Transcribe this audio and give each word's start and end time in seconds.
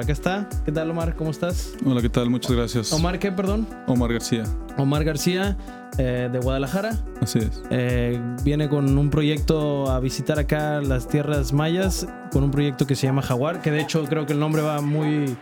acá 0.00 0.12
está. 0.12 0.48
¿Qué 0.64 0.72
tal, 0.72 0.90
Omar? 0.90 1.14
¿Cómo 1.14 1.30
estás? 1.30 1.74
Hola, 1.84 2.00
¿qué 2.00 2.08
tal? 2.08 2.30
Muchas 2.30 2.52
gracias. 2.52 2.92
Omar, 2.92 3.18
¿qué? 3.18 3.30
Perdón. 3.30 3.66
Omar 3.86 4.12
García. 4.12 4.44
Omar 4.78 5.04
García, 5.04 5.56
eh, 5.98 6.28
de 6.32 6.38
Guadalajara. 6.38 6.96
Así 7.20 7.38
es. 7.38 7.62
Eh, 7.70 8.18
viene 8.42 8.68
con 8.68 8.96
un 8.96 9.10
proyecto 9.10 9.90
a 9.90 10.00
visitar 10.00 10.38
acá 10.38 10.80
las 10.80 11.06
tierras 11.06 11.52
mayas, 11.52 12.06
con 12.32 12.42
un 12.42 12.50
proyecto 12.50 12.86
que 12.86 12.96
se 12.96 13.06
llama 13.06 13.22
Jaguar, 13.22 13.60
que 13.60 13.70
de 13.70 13.80
hecho 13.80 14.04
creo 14.04 14.26
que 14.26 14.32
el 14.32 14.40
nombre 14.40 14.62
va 14.62 14.80
muy, 14.80 15.36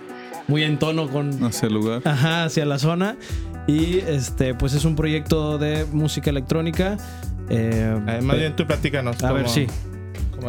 muy 0.49 0.65
en 0.65 0.79
tono 0.79 1.09
con... 1.09 1.45
Hacia 1.45 1.69
el 1.69 1.75
lugar. 1.75 2.03
Ajá, 2.05 2.45
hacia 2.45 2.67
la 2.67 2.79
zona. 2.79 3.17
Y 3.69 3.99
este, 3.99 4.55
pues 4.55 4.73
es 4.75 4.85
un 4.85 4.97
proyecto 4.97 5.59
de 5.59 5.85
música 5.93 6.31
electrónica. 6.31 6.97
Eh, 7.49 8.01
Además, 8.07 8.37
bien 8.37 8.57
tú 8.57 8.67
platícanos. 8.67 9.23
A 9.23 9.33
ver, 9.33 9.49
sí. 9.49 9.67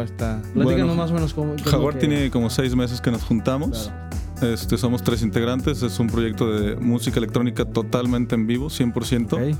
Está. 0.02 0.40
Más 0.54 1.10
o 1.10 1.14
menos 1.14 1.34
cómo. 1.34 1.54
Jaguar 1.64 1.94
tiene 1.94 2.30
como 2.30 2.50
seis 2.50 2.74
meses 2.74 3.00
que 3.00 3.10
nos 3.10 3.22
juntamos. 3.22 3.90
Este, 4.42 4.78
somos 4.78 5.02
tres 5.02 5.22
integrantes. 5.22 5.82
Es 5.82 5.98
un 5.98 6.06
proyecto 6.06 6.50
de 6.50 6.76
música 6.76 7.18
electrónica 7.18 7.64
totalmente 7.64 8.34
en 8.34 8.46
vivo, 8.46 8.68
100%. 8.68 9.56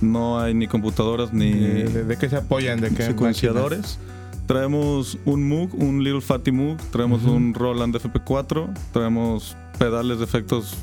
No 0.00 0.38
hay 0.38 0.54
ni 0.54 0.66
computadoras 0.66 1.32
ni. 1.32 1.52
¿De, 1.52 2.16
qué 2.18 2.28
se 2.28 2.36
apoyan? 2.36 2.80
¿De 2.80 2.90
qué? 2.90 3.04
Secuenciadores. 3.04 3.98
Traemos 4.46 5.18
un 5.26 5.46
Moog, 5.46 5.74
un 5.74 6.02
Little 6.02 6.20
Fatty 6.20 6.52
Moog. 6.52 6.78
Traemos 6.90 7.24
un 7.24 7.52
Roland 7.54 7.94
FP4. 7.94 8.72
Traemos 8.92 9.56
pedales 9.78 10.18
de 10.18 10.24
efectos 10.24 10.74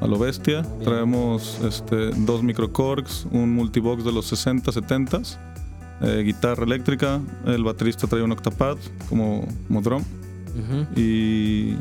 a 0.00 0.06
lo 0.06 0.18
bestia. 0.18 0.62
Traemos 0.82 1.58
este, 1.64 2.10
dos 2.10 2.42
microcorks, 2.42 3.26
un 3.30 3.54
multibox 3.54 4.04
de 4.04 4.12
los 4.12 4.26
60, 4.26 4.72
70s 4.72 5.38
eh, 6.02 6.22
guitarra 6.24 6.64
eléctrica, 6.64 7.20
el 7.46 7.64
baterista 7.64 8.06
trae 8.06 8.22
un 8.22 8.32
octapad 8.32 8.76
como, 9.08 9.46
como 9.68 9.80
drum 9.80 10.02
uh 10.02 10.74
-huh. 10.74 10.98
y 10.98 11.76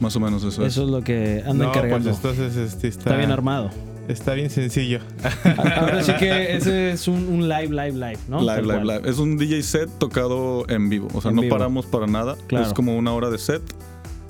más 0.00 0.14
o 0.16 0.20
menos 0.20 0.42
eso. 0.42 0.64
Eso 0.64 0.82
es, 0.82 0.86
es 0.86 0.90
lo 0.90 1.02
que 1.02 1.42
anda 1.46 1.66
no, 1.66 1.72
cargando. 1.72 2.10
Pues 2.10 2.16
entonces 2.16 2.56
este 2.56 2.88
está, 2.88 3.10
está, 3.10 3.16
bien 3.16 3.30
armado. 3.30 3.70
Está 4.08 4.34
bien 4.34 4.50
sencillo. 4.50 5.00
Ah, 5.44 5.80
ahora 5.80 6.02
sí 6.02 6.12
que 6.18 6.56
ese 6.56 6.92
es 6.92 7.08
un, 7.08 7.26
un 7.28 7.48
live, 7.48 7.68
live, 7.68 7.92
live, 7.92 8.18
¿no? 8.28 8.40
Live, 8.40 8.62
live, 8.62 8.84
live. 8.84 9.02
Es 9.04 9.18
un 9.18 9.36
DJ 9.36 9.62
set 9.62 9.90
tocado 9.98 10.64
en 10.68 10.88
vivo. 10.88 11.08
O 11.14 11.20
sea, 11.20 11.30
en 11.30 11.36
no 11.36 11.42
vivo. 11.42 11.56
paramos 11.56 11.86
para 11.86 12.06
nada. 12.06 12.36
Claro. 12.46 12.66
Es 12.66 12.72
como 12.72 12.96
una 12.96 13.12
hora 13.12 13.30
de 13.30 13.38
set 13.38 13.62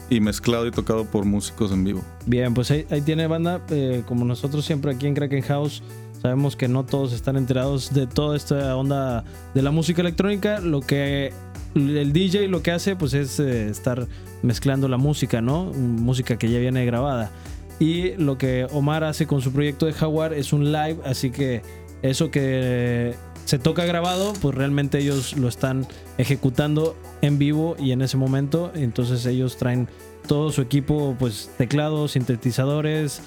y 0.09 0.20
mezclado 0.20 0.67
y 0.67 0.70
tocado 0.70 1.05
por 1.05 1.25
músicos 1.25 1.73
en 1.73 1.85
vivo. 1.85 2.03
Bien, 2.27 2.55
pues 2.55 2.70
ahí, 2.70 2.87
ahí 2.91 3.01
tiene 3.01 3.27
banda, 3.27 3.61
eh, 3.70 4.03
como 4.07 4.25
nosotros 4.25 4.65
siempre 4.65 4.93
aquí 4.93 5.07
en 5.07 5.15
Kraken 5.15 5.43
House. 5.43 5.83
Sabemos 6.22 6.56
que 6.56 6.69
no 6.69 6.84
todos 6.84 7.12
están 7.12 7.36
enterados 7.36 7.92
de 7.92 8.06
toda 8.06 8.36
esta 8.36 8.77
onda 8.77 9.25
de 9.55 9.62
la 9.62 9.70
música 9.70 10.00
electrónica. 10.00 10.61
Lo 10.61 10.81
que 10.81 11.33
el 11.75 12.12
DJ 12.12 12.48
lo 12.48 12.62
que 12.62 12.70
hace 12.70 12.97
pues 12.97 13.12
es 13.14 13.39
eh, 13.39 13.69
estar 13.69 14.06
mezclando 14.42 14.89
la 14.89 14.97
música, 14.97 15.41
¿no? 15.41 15.64
Música 15.75 16.39
que 16.39 16.50
ya 16.50 16.58
viene 16.58 16.84
grabada. 16.86 17.31
Y 17.78 18.12
lo 18.12 18.39
que 18.39 18.67
Omar 18.73 19.05
hace 19.05 19.27
con 19.27 19.42
su 19.42 19.53
proyecto 19.53 19.86
de 19.86 19.92
Jaguar 19.92 20.33
es 20.33 20.53
un 20.53 20.73
live, 20.73 20.98
así 21.05 21.31
que 21.31 21.62
eso 22.03 22.30
que 22.30 23.14
se 23.45 23.58
toca 23.58 23.84
grabado, 23.84 24.33
pues 24.41 24.55
realmente 24.55 24.98
ellos 24.98 25.36
lo 25.36 25.48
están 25.48 25.86
ejecutando 26.19 26.97
en 27.20 27.39
vivo 27.39 27.77
y 27.78 27.92
en 27.92 28.03
ese 28.03 28.17
momento, 28.17 28.73
entonces 28.75 29.27
ellos 29.27 29.56
traen 29.56 29.89
todo 30.27 30.51
su 30.51 30.62
equipo, 30.62 31.14
pues 31.19 31.51
teclados, 31.58 32.12
sintetizadores, 32.12 33.20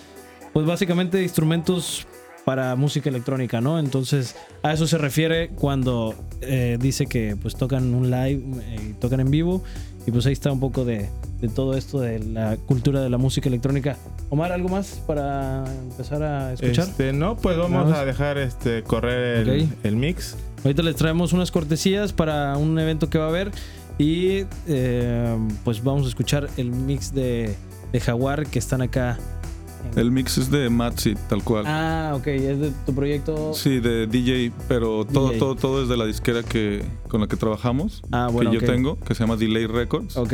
pues 0.51 0.65
básicamente 0.65 1.21
instrumentos 1.21 2.07
para 2.49 2.75
música 2.75 3.11
electrónica, 3.11 3.61
¿no? 3.61 3.77
Entonces, 3.77 4.35
a 4.63 4.73
eso 4.73 4.87
se 4.87 4.97
refiere 4.97 5.49
cuando 5.49 6.15
eh, 6.41 6.79
dice 6.81 7.05
que 7.05 7.35
pues 7.39 7.55
tocan 7.55 7.93
un 7.93 8.09
live, 8.09 8.41
eh, 8.63 8.95
tocan 8.99 9.19
en 9.19 9.29
vivo, 9.29 9.63
y 10.07 10.09
pues 10.09 10.25
ahí 10.25 10.33
está 10.33 10.51
un 10.51 10.59
poco 10.59 10.83
de, 10.83 11.11
de, 11.41 11.47
todo 11.47 11.75
esto 11.77 11.99
de 11.99 12.17
la 12.17 12.57
cultura 12.57 13.01
de 13.01 13.09
la 13.11 13.19
música 13.19 13.49
electrónica. 13.49 13.97
Omar, 14.31 14.51
¿algo 14.51 14.67
más 14.67 14.99
para 15.05 15.63
empezar 15.91 16.23
a 16.23 16.53
escuchar? 16.53 16.87
Este, 16.87 17.13
no, 17.13 17.37
pues 17.37 17.55
vamos 17.55 17.93
a 17.93 18.03
dejar 18.03 18.39
este 18.39 18.81
correr 18.81 19.47
el, 19.47 19.47
okay. 19.47 19.73
el 19.83 19.95
mix. 19.95 20.35
Ahorita 20.63 20.81
les 20.81 20.95
traemos 20.95 21.33
unas 21.33 21.51
cortesías 21.51 22.13
para 22.13 22.57
un 22.57 22.79
evento 22.79 23.11
que 23.11 23.19
va 23.19 23.25
a 23.25 23.29
haber. 23.29 23.51
Y 23.99 24.45
eh, 24.65 25.37
pues 25.63 25.83
vamos 25.83 26.07
a 26.07 26.09
escuchar 26.09 26.49
el 26.57 26.71
mix 26.71 27.13
de, 27.13 27.55
de 27.91 27.99
Jaguar 27.99 28.47
que 28.47 28.57
están 28.57 28.81
acá 28.81 29.19
el 29.95 30.11
mix 30.11 30.37
es 30.37 30.51
de 30.51 30.69
Matsit, 30.69 31.17
tal 31.27 31.43
cual. 31.43 31.65
Ah, 31.67 32.13
ok, 32.15 32.27
es 32.27 32.59
de 32.59 32.71
tu 32.85 32.93
proyecto. 32.93 33.53
Sí, 33.53 33.79
de 33.79 34.07
DJ, 34.07 34.51
pero 34.67 35.05
todo, 35.05 35.31
todo, 35.31 35.55
todo 35.55 35.83
es 35.83 35.89
de 35.89 35.97
la 35.97 36.05
disquera 36.05 36.43
que, 36.43 36.83
con 37.07 37.21
la 37.21 37.27
que 37.27 37.35
trabajamos, 37.35 38.01
ah, 38.11 38.29
bueno, 38.31 38.51
que 38.51 38.59
yo 38.59 38.65
tengo, 38.65 38.99
que 38.99 39.15
se 39.15 39.23
llama 39.23 39.35
Delay 39.35 39.67
Records. 39.67 40.17
Ok. 40.17 40.33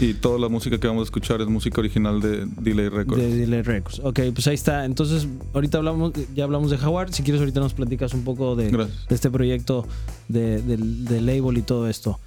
Y 0.00 0.14
toda 0.14 0.38
la 0.38 0.48
música 0.48 0.78
que 0.78 0.86
vamos 0.86 1.02
a 1.02 1.04
escuchar 1.04 1.40
es 1.40 1.48
música 1.48 1.80
original 1.80 2.20
de 2.20 2.46
Delay 2.60 2.88
Records. 2.88 3.22
De 3.22 3.36
Delay 3.36 3.62
Records. 3.62 4.00
Ok, 4.00 4.20
pues 4.34 4.46
ahí 4.46 4.54
está. 4.54 4.84
Entonces, 4.84 5.28
ahorita 5.52 5.78
hablamos, 5.78 6.12
ya 6.34 6.44
hablamos 6.44 6.70
de 6.70 6.78
Jaguar. 6.78 7.12
Si 7.12 7.22
quieres, 7.22 7.40
ahorita 7.40 7.60
nos 7.60 7.74
platicas 7.74 8.14
un 8.14 8.24
poco 8.24 8.56
de, 8.56 8.70
de 8.70 8.88
este 9.10 9.30
proyecto 9.30 9.86
de, 10.28 10.62
de, 10.62 11.20
label 11.20 11.58
y 11.58 11.62
todo 11.62 11.88
esto. 11.88 12.18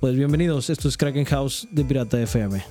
Pues 0.00 0.14
bienvenidos, 0.14 0.70
esto 0.70 0.88
es 0.88 0.96
Kraken 0.96 1.24
House 1.24 1.66
de 1.70 1.84
Pirata 1.84 2.20
FM. 2.20 2.62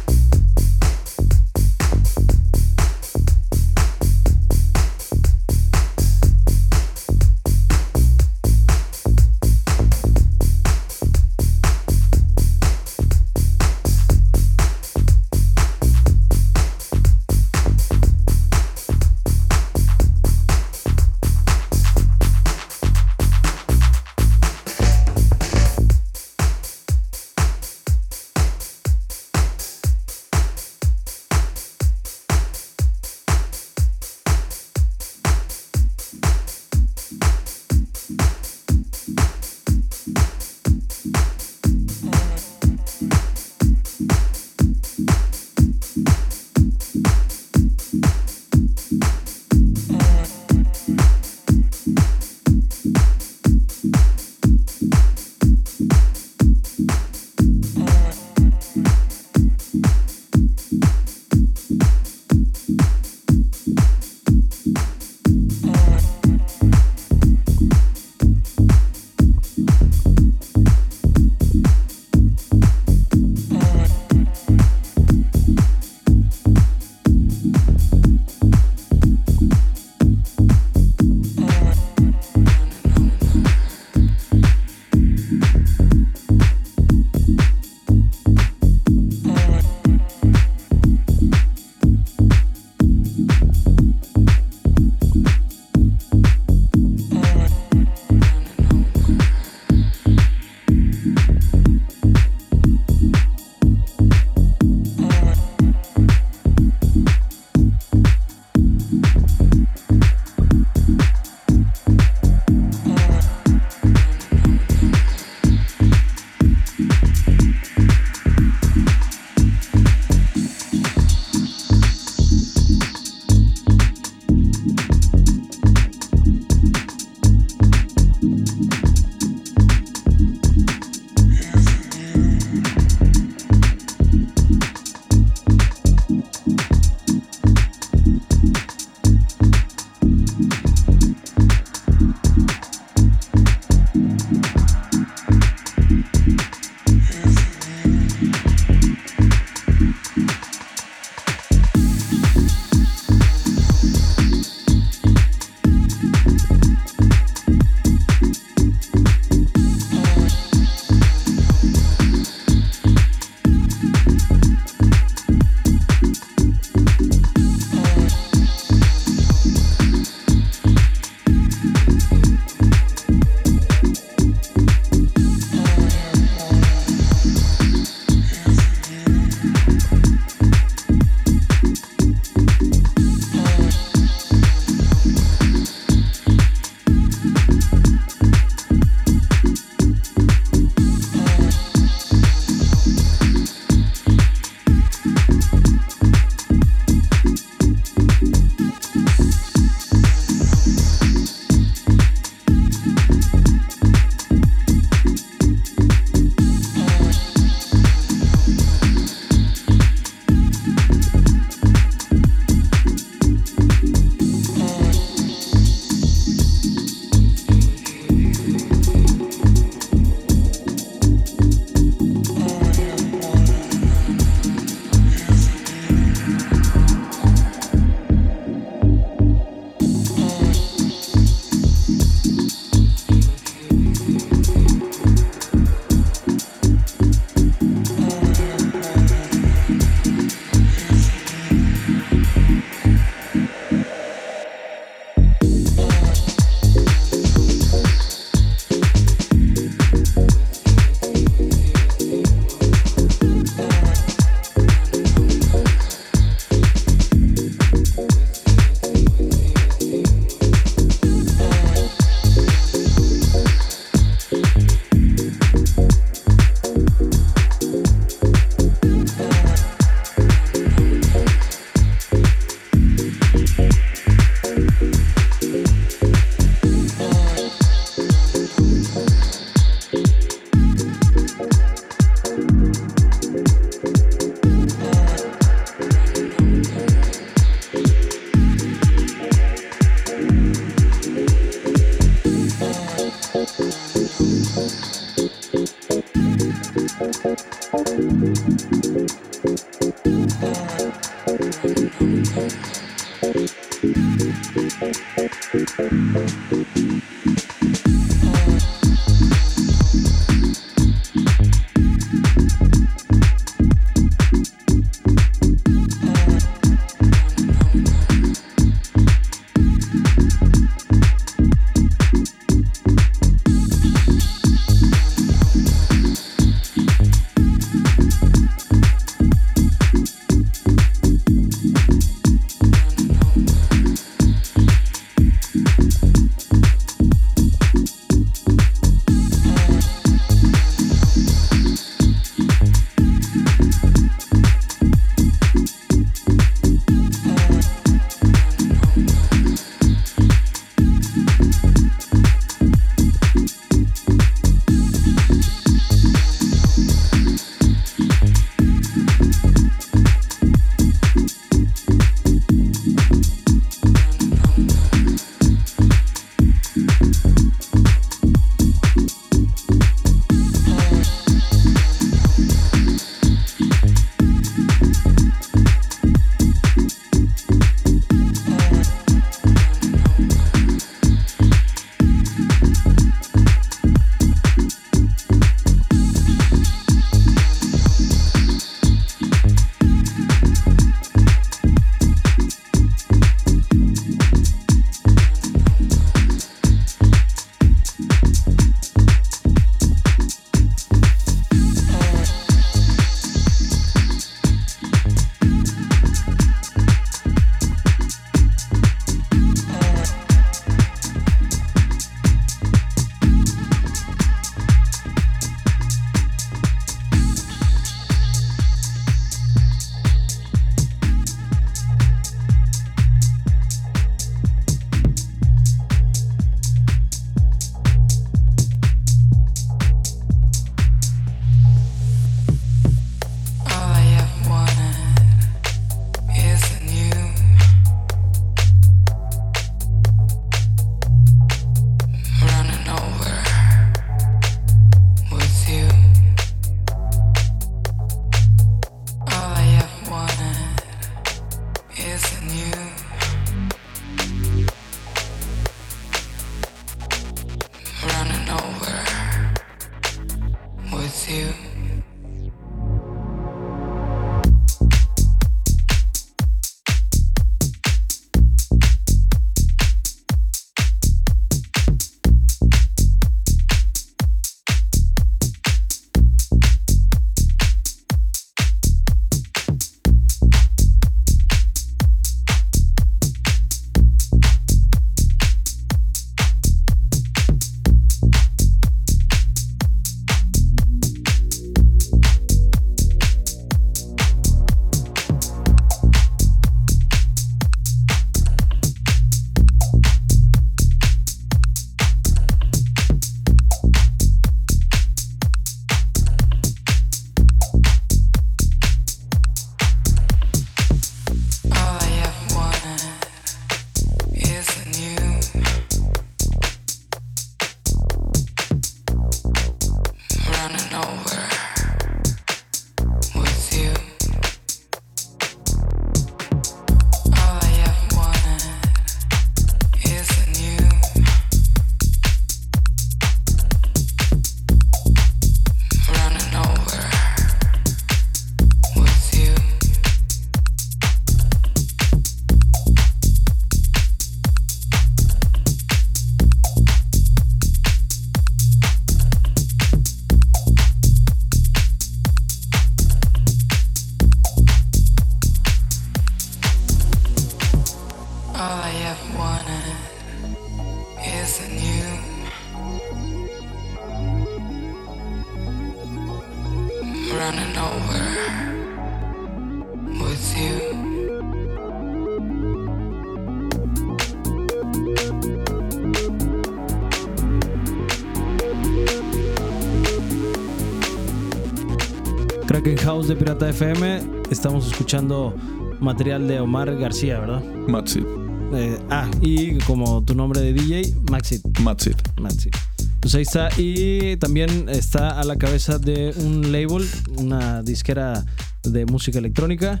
Kraken 582.80 582.96
House 582.98 583.26
de 583.26 583.34
Pirata 583.34 583.68
FM. 583.68 584.20
Estamos 584.52 584.86
escuchando 584.86 585.52
material 586.00 586.46
de 586.46 586.60
Omar 586.60 586.94
García, 586.96 587.40
¿verdad? 587.40 587.60
Matsit. 587.88 588.24
Eh, 588.72 588.96
ah, 589.10 589.28
y 589.40 589.78
como 589.78 590.22
tu 590.24 590.36
nombre 590.36 590.60
de 590.60 590.72
DJ, 590.74 591.12
Maxit. 591.28 591.60
Matsit. 591.80 592.16
Maxit. 592.38 592.72
Pues 593.18 593.34
ahí 593.34 593.42
está. 593.42 593.68
Y 593.76 594.36
también 594.36 594.88
está 594.88 595.40
a 595.40 595.44
la 595.44 595.56
cabeza 595.56 595.98
de 595.98 596.32
un 596.38 596.70
label, 596.70 597.04
una 597.36 597.82
disquera 597.82 598.44
de 598.84 599.06
música 599.06 599.40
electrónica. 599.40 600.00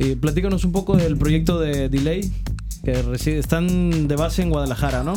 Eh, 0.00 0.16
platícanos 0.20 0.64
un 0.64 0.72
poco 0.72 0.96
del 0.96 1.16
proyecto 1.16 1.60
de 1.60 1.88
Delay, 1.88 2.28
que 2.82 3.02
reside- 3.02 3.38
están 3.38 4.08
de 4.08 4.16
base 4.16 4.42
en 4.42 4.50
Guadalajara, 4.50 5.04
¿no? 5.04 5.14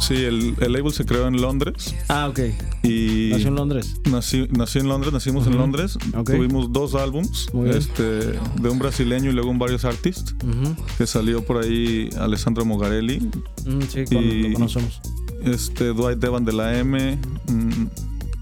Sí, 0.00 0.14
el, 0.14 0.54
el 0.60 0.72
label 0.72 0.92
se 0.92 1.04
creó 1.04 1.26
en 1.28 1.40
Londres 1.40 1.94
Ah, 2.08 2.28
ok. 2.28 2.40
y 2.82 3.30
Nació 3.32 3.48
en 3.48 3.54
Londres. 3.54 4.00
nací, 4.10 4.48
nací 4.50 4.78
en 4.78 4.88
Londres, 4.88 5.12
nacimos 5.12 5.46
en. 5.46 5.56
Londres. 5.56 5.96
Tuvimos 6.26 6.72
dos 6.72 6.94
álbums, 6.94 7.48
este, 7.66 8.02
de 8.02 8.68
un 8.68 8.78
brasileño 8.78 9.30
y 9.30 9.32
luego 9.34 9.50
un 9.50 9.58
varios 9.58 9.84
artists, 9.84 10.34
Ujú. 10.44 10.74
que 10.98 11.06
salió 11.06 11.44
por 11.44 11.62
ahí 11.64 12.10
Alessandro 12.18 12.64
Mogarelli, 12.64 13.18
Mm, 13.64 13.80
sí, 13.88 14.04
con- 14.04 14.22
Y- 14.24 14.42
lo 14.48 14.54
conocemos. 14.54 15.00
este 15.42 15.88
Dwight 15.88 16.18
Devan 16.18 16.44
de 16.44 16.52
la 16.52 16.78
M, 16.78 17.16
mm, 17.48 17.86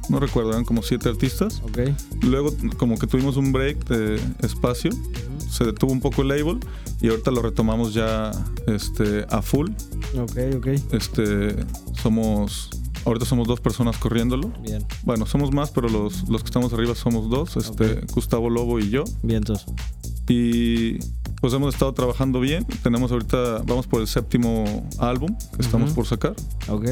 no 0.08 0.18
recuerdo, 0.20 0.50
eran 0.50 0.64
como 0.64 0.82
siete 0.82 1.08
artistas. 1.08 1.60
Ok. 1.64 1.78
Luego 2.22 2.52
como 2.76 2.98
que 2.98 3.06
tuvimos 3.06 3.36
un 3.36 3.52
break 3.52 3.86
de 3.88 4.20
espacio, 4.40 4.90
se 5.52 5.64
detuvo 5.64 5.92
un 5.92 6.00
poco 6.00 6.22
el 6.22 6.28
label 6.28 6.60
y 7.02 7.08
ahorita 7.08 7.30
lo 7.30 7.42
retomamos 7.42 7.92
ya 7.92 8.32
este, 8.66 9.26
a 9.28 9.42
full. 9.42 9.68
Ok, 10.18 10.38
ok. 10.56 10.66
Este, 10.92 11.56
somos, 12.02 12.70
ahorita 13.04 13.26
somos 13.26 13.46
dos 13.46 13.60
personas 13.60 13.98
corriéndolo. 13.98 14.50
Bien. 14.62 14.82
Bueno, 15.04 15.26
somos 15.26 15.52
más, 15.52 15.70
pero 15.70 15.90
los, 15.90 16.26
los 16.28 16.42
que 16.42 16.46
estamos 16.46 16.72
arriba 16.72 16.94
somos 16.94 17.28
dos, 17.28 17.56
este, 17.58 18.00
Gustavo 18.14 18.48
Lobo 18.48 18.78
y 18.80 18.88
yo. 18.88 19.04
Vientos. 19.22 19.66
Y 20.26 20.98
pues 21.42 21.52
hemos 21.52 21.74
estado 21.74 21.92
trabajando 21.92 22.40
bien. 22.40 22.64
Tenemos 22.82 23.12
ahorita, 23.12 23.62
vamos 23.66 23.86
por 23.86 24.00
el 24.00 24.06
séptimo 24.06 24.88
álbum 24.98 25.36
que 25.54 25.60
estamos 25.60 25.88
Ujú. 25.90 25.96
por 25.96 26.06
sacar. 26.06 26.34
Ok. 26.68 26.86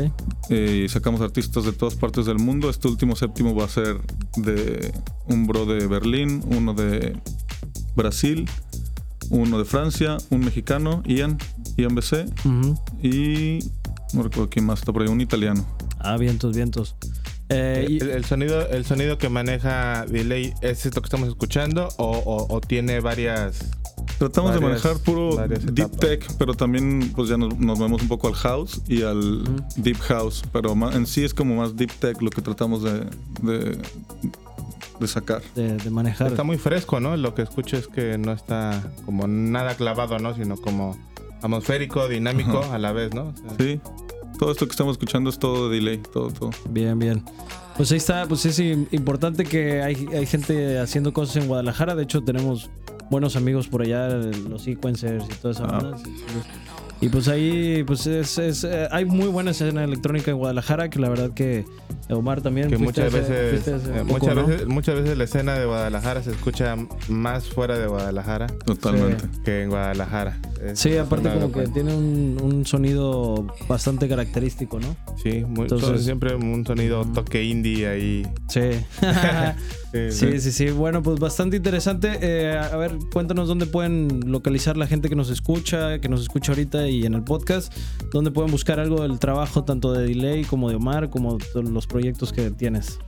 Eh, 0.51 0.83
y 0.85 0.89
sacamos 0.91 1.23
artistas 1.23 1.65
de 1.65 1.73
todas 1.73 1.95
partes 1.95 2.27
del 2.27 2.39
mundo. 2.39 2.69
Este 2.69 2.89
último 2.89 3.17
séptimo 3.17 3.55
va 3.55 3.65
a 3.65 3.69
ser 3.69 4.01
de 4.37 4.93
un 5.29 5.47
bro 5.47 5.65
de 5.65 5.87
Berlín, 5.87 6.43
uno 6.45 6.75
de 6.75 7.17
Brasil, 7.97 8.49
uno 9.31 9.59
de 9.59 9.65
Francia, 9.65 10.17
un 10.31 10.41
mexicano, 10.41 11.03
Ian, 11.07 11.39
Ian 11.77 11.95
BC, 11.95 12.27
y 13.03 13.59
no 14.13 14.23
recuerdo 14.23 14.49
quién 14.51 14.67
más 14.67 14.81
está 14.81 14.93
por 14.93 15.03
ahí, 15.03 15.09
un 15.09 15.21
italiano. 15.21 15.65
Ah, 15.99 16.17
vientos, 16.17 16.55
vientos. 16.57 16.97
Eh, 17.49 17.87
y- 17.89 17.99
El, 17.99 18.11
el 18.11 18.25
sonido, 18.25 18.69
el 18.69 18.85
sonido 18.85 19.19
que 19.19 19.29
maneja 19.29 20.07
Delay 20.07 20.55
es 20.63 20.87
esto 20.87 21.01
que 21.03 21.07
estamos 21.07 21.29
escuchando 21.29 21.89
o, 21.97 22.11
o- 22.11 22.47
o 22.55 22.61
tiene 22.61 23.01
varias. 23.01 23.59
Tratamos 24.19 24.53
de 24.55 24.61
manejar 24.61 24.99
puro 24.99 25.37
deep 25.73 25.97
tech, 25.99 26.27
pero 26.39 26.55
también 26.55 27.13
pues 27.17 27.29
ya 27.29 27.37
nos, 27.37 27.59
nos 27.59 27.79
vemos 27.79 28.03
un 28.03 28.09
poco 28.09 28.29
al 28.29 28.35
house 28.35 28.81
y 28.87 29.03
al 29.03 29.43
deep 29.77 29.99
house, 29.99 30.43
pero 30.53 30.73
en 30.93 31.07
sí 31.07 31.25
es 31.25 31.35
como 31.35 31.57
más 31.57 31.75
deep 31.77 31.91
tech 31.99 32.21
lo 32.23 32.31
que 32.31 32.41
tratamos 32.43 32.83
de, 32.83 33.07
de, 33.43 33.79
de 35.01 35.09
sacar. 35.09 35.43
de, 35.55 35.77
de 35.77 35.91
manejar. 35.91 36.29
Está 36.29 36.43
muy 36.45 36.59
fresco, 36.59 37.01
¿no? 37.01 37.17
Lo 37.17 37.35
que 37.35 37.43
escucho 37.43 37.77
es 37.77 37.89
que 37.89 38.19
no 38.19 38.33
está 38.33 38.83
como 39.07 39.27
nada 39.27 39.75
clavado, 39.75 40.19
¿no? 40.19 40.35
Sino 40.35 40.57
como 40.57 40.97
atmosférico, 41.43 42.07
dinámico 42.09 42.59
Ajá. 42.59 42.75
a 42.75 42.79
la 42.79 42.93
vez, 42.93 43.15
¿no? 43.15 43.29
O 43.29 43.35
sea, 43.37 43.57
Sí, 43.59 43.81
todo 44.39 44.53
esto 44.53 44.67
que 44.67 44.73
estamos 44.73 44.93
escuchando 44.93 45.31
es 45.31 45.39
todo 45.39 45.69
de 45.69 45.77
delay, 45.77 45.99
todo, 45.99 46.31
todo. 46.31 46.51
Bien, 46.69 46.99
bien. 46.99 47.25
Pues 47.77 47.91
ahí 47.93 47.97
está, 47.99 48.27
pues 48.27 48.45
es 48.47 48.59
im- 48.61 48.87
importante 48.91 49.45
que 49.45 49.83
hay, 49.83 50.07
hay 50.13 50.27
gente 50.27 50.79
haciendo 50.79 51.13
cosas 51.15 51.37
en 51.37 51.49
Guadalajara. 51.49 51.95
De 51.95 52.03
hecho, 52.03 52.23
tenemos 52.23 52.69
buenos 53.11 53.37
amigos 53.37 53.69
por 53.69 53.83
allá, 53.83 54.09
los 54.09 54.63
sequencers 54.63 55.25
y 55.25 55.35
toda 55.41 55.53
esa 55.55 55.65
Ah. 55.65 55.79
onda. 55.79 55.97
Y 57.03 57.09
pues 57.09 57.29
ahí, 57.29 57.83
pues 57.87 58.07
es, 58.07 58.37
es, 58.37 58.63
eh, 58.65 58.87
hay 58.91 59.07
muy 59.07 59.29
buena 59.29 59.53
escena 59.53 59.83
electrónica 59.85 60.31
en 60.33 60.37
Guadalajara, 60.37 60.91
que 60.91 60.99
la 60.99 61.09
verdad 61.09 61.31
que 61.33 61.65
Omar 62.11 62.43
también. 62.43 62.69
que 62.69 62.77
muchas 62.77 63.11
veces, 63.11 63.67
eh, 63.69 64.05
poco, 64.07 64.19
muchas 64.19 64.35
¿no? 64.35 64.47
veces, 64.47 64.67
muchas 64.67 64.95
veces 64.97 65.17
la 65.17 65.25
escena 65.25 65.55
de 65.59 65.65
Guadalajara 65.65 66.23
se 66.23 66.33
escucha 66.33 66.77
más 67.09 67.49
fuera 67.49 67.79
de 67.79 67.87
Guadalajara 67.87 68.49
Totalmente. 68.67 69.25
que 69.45 69.63
en 69.63 69.71
Guadalajara. 69.71 70.39
Es- 70.63 70.79
Sí, 70.79 70.97
aparte 70.99 71.31
como 71.33 71.51
que 71.53 71.69
tiene 71.69 71.95
un, 71.95 72.37
un 72.43 72.67
sonido 72.67 73.47
bastante 73.67 74.07
característico, 74.07 74.79
¿no? 74.79 74.95
Sí, 75.23 75.43
muy, 75.49 75.63
Entonces- 75.63 76.05
siempre 76.05 76.35
un 76.35 76.67
sonido 76.67 77.07
toque 77.07 77.43
indie 77.45 77.87
ahí. 77.89 78.27
Sí. 78.49 78.61
Sí, 79.93 80.11
Sí, 80.11 80.41
sí, 80.41 80.53
sí. 80.53 80.71
Bueno, 80.71 81.03
pues 81.03 81.19
bastante 81.19 81.57
interesante. 81.57 82.19
Eh, 82.21 82.57
a 82.57 82.77
ver, 82.77 82.97
cuéntanos 83.13 83.49
dónde 83.49 83.67
pueden 83.67 84.31
localizar 84.31 84.77
la 84.77 84.87
gente 84.87 85.09
que 85.09 85.17
nos 85.17 85.31
escucha, 85.31 85.99
que 85.99 86.09
nos 86.09 86.21
escucha 86.21 86.53
ahorita 86.53 86.89
y 86.89 87.05
en 87.07 87.15
el 87.15 87.25
podcast. 87.25 87.73
Dónde 88.13 88.31
pueden 88.31 88.53
buscar 88.53 88.79
algo 88.79 89.03
del 89.03 89.19
trabajo 89.19 89.65
tanto 89.65 89.93
de 89.93 90.07
Delay 90.07 90.45
como 90.45 90.69
de 90.69 90.77
Omar, 90.77 91.11
como 91.11 91.39
los 91.55 91.87
proyectos 91.87 92.33
que 92.33 92.51
tienes. 92.51 92.99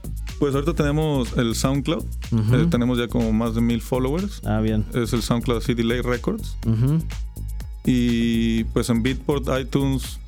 Pues 0.41 0.55
ahorita 0.55 0.75
tenemos 0.75 1.37
el 1.37 1.55
SoundCloud, 1.55 2.05
eh, 2.33 2.67
tenemos 2.69 2.99
ya 2.99 3.07
como 3.07 3.33
más 3.33 3.55
de 3.55 3.61
mil 3.61 3.81
followers. 3.81 4.41
Ah, 4.45 4.61
bien. 4.61 4.85
Es 4.93 5.13
el 5.13 5.23
SoundCloud 5.23 5.59
así 5.59 5.75
Delay 5.75 6.01
Records. 6.01 6.57
Y 7.85 8.65
pues 8.65 8.91
en 8.91 9.03
Beatport, 9.03 9.47
iTunes, 9.61 10.19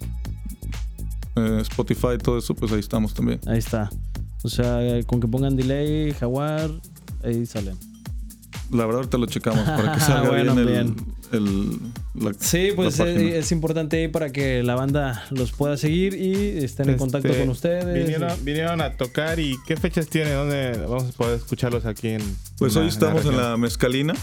eh, 1.37 1.59
Spotify, 1.63 2.19
todo 2.23 2.39
eso, 2.39 2.55
pues 2.55 2.71
ahí 2.73 2.81
estamos 2.81 3.13
también. 3.15 3.41
Ahí 3.47 3.59
está. 3.59 3.91
O 4.45 4.49
sea, 4.49 4.79
con 5.07 5.21
que 5.21 5.27
pongan 5.27 5.57
Delay, 5.57 6.13
Jaguar, 6.13 6.71
ahí 7.25 7.45
salen. 7.47 7.77
La 8.71 8.85
verdad 8.87 8.97
ahorita 8.99 9.19
lo 9.19 9.27
checamos 9.27 9.65
para 9.65 9.93
que 9.95 10.01
salga 10.01 10.29
Bueno, 10.31 10.55
bien, 10.55 10.69
el, 10.69 10.73
bien. 10.75 10.97
el- 11.33 11.79
la- 12.15 12.33
Sí, 12.39 12.69
pues 12.77 12.99
la 12.99 13.07
eh, 13.09 13.39
es 13.39 13.51
importante 13.53 13.97
ahí 13.97 14.09
para 14.09 14.31
que 14.31 14.63
la 14.63 14.75
banda 14.75 15.25
los 15.31 15.53
pueda 15.53 15.77
seguir 15.77 16.15
y 16.15 16.63
estén 16.65 16.89
en 16.91 16.97
contacto 16.99 17.29
Este, 17.29 17.41
con 17.41 17.49
ustedes. 17.51 18.05
Vinieron, 18.07 18.45
vinieron 18.45 18.81
a 18.81 18.97
tocar 18.97 19.41
y 19.41 19.57
¿qué 19.67 19.77
fechas 19.77 20.09
tienen? 20.09 20.35
¿Dónde 20.35 20.79
vamos 20.87 21.05
a 21.05 21.13
poder 21.13 21.37
escucharlos 21.39 21.85
aquí 21.87 22.09
en 22.09 22.23
Pues 22.59 22.75
en 22.77 22.83
hoy 22.83 22.87
la- 22.89 22.93
estamos 22.93 23.25
en 23.27 23.37
la 23.37 23.57
Mezcalina, 23.57 24.15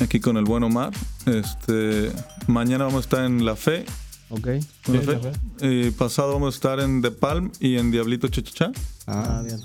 aquí 0.00 0.20
con 0.20 0.36
el 0.38 0.44
buen 0.44 0.62
Omar. 0.62 0.92
Este, 1.26 2.10
mañana 2.46 2.84
vamos 2.84 2.98
a 2.98 3.04
estar 3.04 3.24
en 3.24 3.44
La 3.44 3.56
Fe. 3.56 3.84
Ok. 4.30 4.48
Y 5.62 5.90
pasado 5.92 6.32
vamos 6.34 6.54
a 6.54 6.56
estar 6.56 6.80
en 6.80 7.02
The 7.02 7.10
Palm 7.10 7.50
y 7.60 7.76
en 7.76 7.90
Diablito 7.90 8.28
Chachachá. 8.28 8.72
Ah, 9.06 9.38
Ah, 9.38 9.42
bien. 9.42 9.58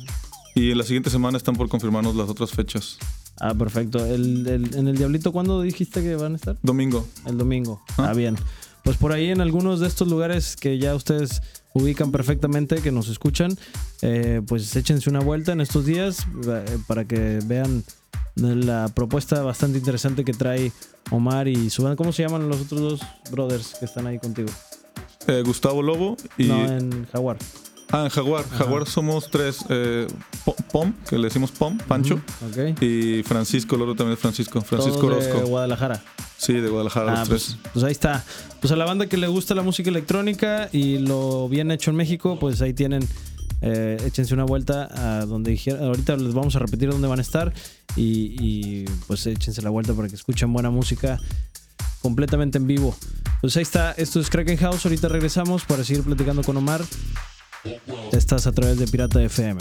Y 0.56 0.72
en 0.72 0.78
la 0.78 0.84
siguiente 0.84 1.10
semana 1.10 1.38
están 1.38 1.56
por 1.56 1.68
confirmarnos 1.70 2.16
las 2.16 2.30
otras 2.30 2.52
fechas. 2.52 2.98
Ah, 3.40 3.54
perfecto. 3.56 4.06
El, 4.06 4.46
el- 4.48 4.76
¿En 4.76 4.88
el 4.88 4.98
Diablito 4.98 5.32
cuándo 5.32 5.62
dijiste 5.62 6.02
que 6.04 6.16
van 6.16 6.34
a 6.34 6.36
estar? 6.36 6.58
Domingo. 6.62 7.08
El 7.26 7.38
domingo. 7.38 7.82
Ah. 7.98 8.10
Ah, 8.10 8.14
bien. 8.14 8.36
Pues 8.84 8.98
por 8.98 9.12
ahí 9.14 9.30
en 9.30 9.42
algunos 9.42 9.80
de 9.80 9.88
estos 9.88 10.08
lugares 10.08 10.56
que 10.56 10.78
ya 10.78 10.94
ustedes 10.94 11.42
ubican 11.74 12.12
perfectamente, 12.12 12.82
que 12.82 12.92
nos 12.92 13.08
escuchan, 13.10 13.58
eh, 14.02 14.42
pues 14.48 14.76
échense 14.76 15.10
una 15.10 15.22
vuelta 15.22 15.54
en 15.54 15.62
estos 15.62 15.86
días 15.86 16.28
eh, 16.48 16.78
para 16.88 17.06
que 17.06 17.40
vean 17.46 17.84
la 18.36 18.90
propuesta 18.94 19.42
bastante 19.44 19.78
interesante 19.78 20.24
que 20.26 20.34
trae 20.34 20.72
Omar 21.12 21.48
y 21.48 21.70
su 21.70 21.84
banda. 21.84 21.96
¿Cómo 21.96 22.12
se 22.12 22.24
llaman 22.24 22.50
los 22.50 22.62
otros 22.62 22.82
dos 22.82 23.00
brothers 23.32 23.76
que 23.80 23.86
están 23.86 24.08
ahí 24.08 24.20
contigo? 24.20 24.50
Eh, 25.28 25.44
Gustavo 25.46 25.82
Lobo 25.82 26.18
y... 26.38 26.46
No, 26.48 26.66
en 26.66 27.06
Jaguar. 27.12 27.38
Ah, 27.92 28.04
en 28.06 28.10
Jaguar. 28.10 28.44
Jaguar 28.50 28.88
somos 28.88 29.30
tres. 29.30 29.60
eh, 29.70 30.08
Po- 30.44 30.56
Pom, 30.72 30.94
que 31.08 31.18
le 31.18 31.26
decimos 31.26 31.52
Pom, 31.52 31.78
Pancho. 31.78 32.16
Ujú, 32.16 32.62
Ok. 32.72 32.82
Y 32.82 33.22
Francisco, 33.24 33.76
el 33.76 33.84
otro 33.84 33.96
también 33.96 34.14
es 34.16 34.20
Francisco. 34.20 34.62
Francisco 34.62 35.00
Todos 35.00 35.24
de 35.26 35.32
Orozco. 35.32 35.48
Guadalajara. 35.50 36.02
Sí, 36.38 36.54
de 36.54 36.68
Guadalajara, 36.70 37.14
Ah, 37.14 37.20
los 37.20 37.30
pues, 37.30 37.46
tres. 37.46 37.58
pues 37.72 37.86
ahí 37.86 37.92
está. 37.92 38.24
Pues 38.60 38.72
a 38.72 38.76
la 38.76 38.86
banda 38.86 39.06
que 39.08 39.16
le 39.18 39.28
gusta 39.28 39.54
la 39.54 39.62
música 39.62 39.90
electrónica 39.92 40.70
y 40.72 40.98
lo 40.98 41.48
bien 41.48 41.70
hecho 41.72 41.92
en 41.92 41.98
México, 41.98 42.38
pues 42.40 42.62
ahí 42.62 42.74
tienen. 42.74 43.08
Eh, 43.64 43.98
échense 44.06 44.34
una 44.34 44.44
vuelta 44.44 44.90
a 44.92 45.26
donde 45.26 45.52
dijeron. 45.52 45.84
Ahorita 45.84 46.18
les 46.18 46.34
vamos 46.34 46.56
a 46.56 46.60
repetir 46.60 46.90
dónde 46.90 47.08
van 47.08 47.20
a 47.20 47.22
estar. 47.22 47.54
Y, 47.96 48.36
y, 48.40 48.86
pues 49.08 49.26
échense 49.26 49.62
la 49.62 49.70
vuelta 49.70 49.94
para 49.94 50.10
que 50.10 50.16
escuchen 50.16 50.52
buena 50.52 50.70
música 50.70 51.20
completamente 52.02 52.58
en 52.58 52.68
vivo. 52.68 52.96
Pues 53.42 53.56
ahí 53.56 53.64
está. 53.64 53.94
Esto 53.94 54.20
es 54.20 54.30
Kraken 54.30 54.58
House. 54.58 54.86
Ahorita 54.86 55.08
regresamos 55.08 55.64
para 55.64 55.84
seguir 55.84 56.04
platicando 56.04 56.44
con 56.44 56.58
Omar. 56.58 56.84
Estás 58.12 58.46
a 58.48 58.52
través 58.52 58.78
de 58.78 58.88
Pirata 58.88 59.24
FM. 59.24 59.60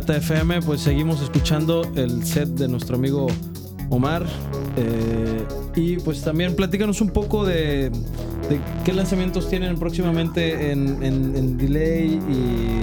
Pirata 0.00 0.16
FM, 0.16 0.62
pues 0.62 0.80
seguimos 0.80 1.20
escuchando 1.20 1.82
el 1.94 2.24
set 2.24 2.48
de 2.48 2.68
nuestro 2.68 2.96
amigo 2.96 3.26
Omar. 3.90 4.24
Eh, 4.78 5.44
y 5.76 5.96
pues 5.98 6.22
también 6.22 6.56
platícanos 6.56 7.02
un 7.02 7.10
poco 7.10 7.44
de, 7.44 7.90
de 7.90 8.60
qué 8.82 8.94
lanzamientos 8.94 9.50
tienen 9.50 9.78
próximamente 9.78 10.72
en, 10.72 11.02
en- 11.02 11.36
en 11.36 11.58
Delay 11.58 12.18
y 12.30 12.80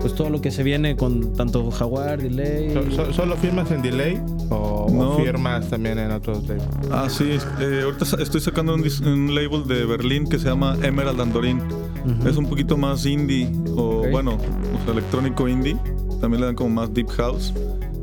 pues 0.00 0.14
todo 0.14 0.30
lo 0.30 0.40
que 0.40 0.52
se 0.52 0.62
viene 0.62 0.94
con 0.96 1.32
tanto 1.32 1.68
Jaguar, 1.72 2.22
Delay. 2.22 2.72
So- 2.72 2.90
so- 3.06 3.12
¿Solo 3.12 3.36
firmas 3.36 3.68
en 3.72 3.82
delay 3.82 4.20
o, 4.48 4.54
o 4.54 4.90
No. 4.90 5.16
firmas 5.24 5.68
también 5.68 5.98
en 5.98 6.12
otros 6.12 6.46
labels? 6.46 6.64
Ah, 6.92 7.08
sí. 7.10 7.36
eh, 7.60 7.80
ahorita 7.82 8.04
estoy 8.22 8.40
sacando 8.40 8.74
un, 8.74 8.84
un 9.06 9.34
label 9.34 9.66
de 9.66 9.84
Berlín 9.86 10.28
que 10.28 10.38
se 10.38 10.46
llama 10.46 10.76
Emerald 10.84 11.20
Andorin. 11.20 11.58
Ujú. 11.60 12.28
Es 12.28 12.36
un 12.36 12.46
poquito 12.46 12.76
más 12.76 13.04
indie, 13.06 13.50
o 13.76 14.02
Ok. 14.02 14.10
bueno, 14.12 14.34
o 14.36 14.84
sea, 14.84 14.92
electrónico 14.92 15.48
indie. 15.48 15.76
También 16.20 16.40
le 16.40 16.46
dan 16.46 16.54
como 16.54 16.70
más 16.70 16.92
deep 16.92 17.08
house. 17.08 17.52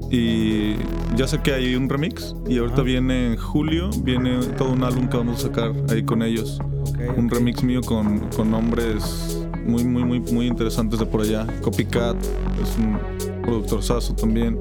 Y 0.10 0.76
ya 1.16 1.28
sé 1.28 1.40
que 1.42 1.54
hay 1.54 1.76
un 1.76 1.90
remix. 1.90 2.36
Y 2.48 2.58
ahorita 2.58 2.82
viene 2.82 3.34
en 3.34 3.38
julio, 3.38 3.90
viene 4.02 4.40
todo 4.58 4.72
un 4.72 4.84
álbum 4.84 5.08
que 5.08 5.18
vamos 5.18 5.44
a 5.44 5.48
sacar 5.48 5.74
ahí 5.90 6.04
con 6.04 6.22
ellos. 6.22 6.60
Un 7.16 7.30
remix 7.30 7.64
mío 7.64 7.82
con, 7.82 8.20
con 8.30 8.52
nombres 8.52 9.46
muy, 9.66 9.84
muy, 9.84 10.04
muy, 10.04 10.20
muy 10.20 10.48
interesantes 10.48 11.00
de 11.00 11.06
por 11.06 11.22
allá. 11.22 11.46
Copycat 11.62 12.16
es 12.62 12.78
un 12.78 12.98
productor 13.44 13.84
saso 13.84 14.16
también. 14.16 14.60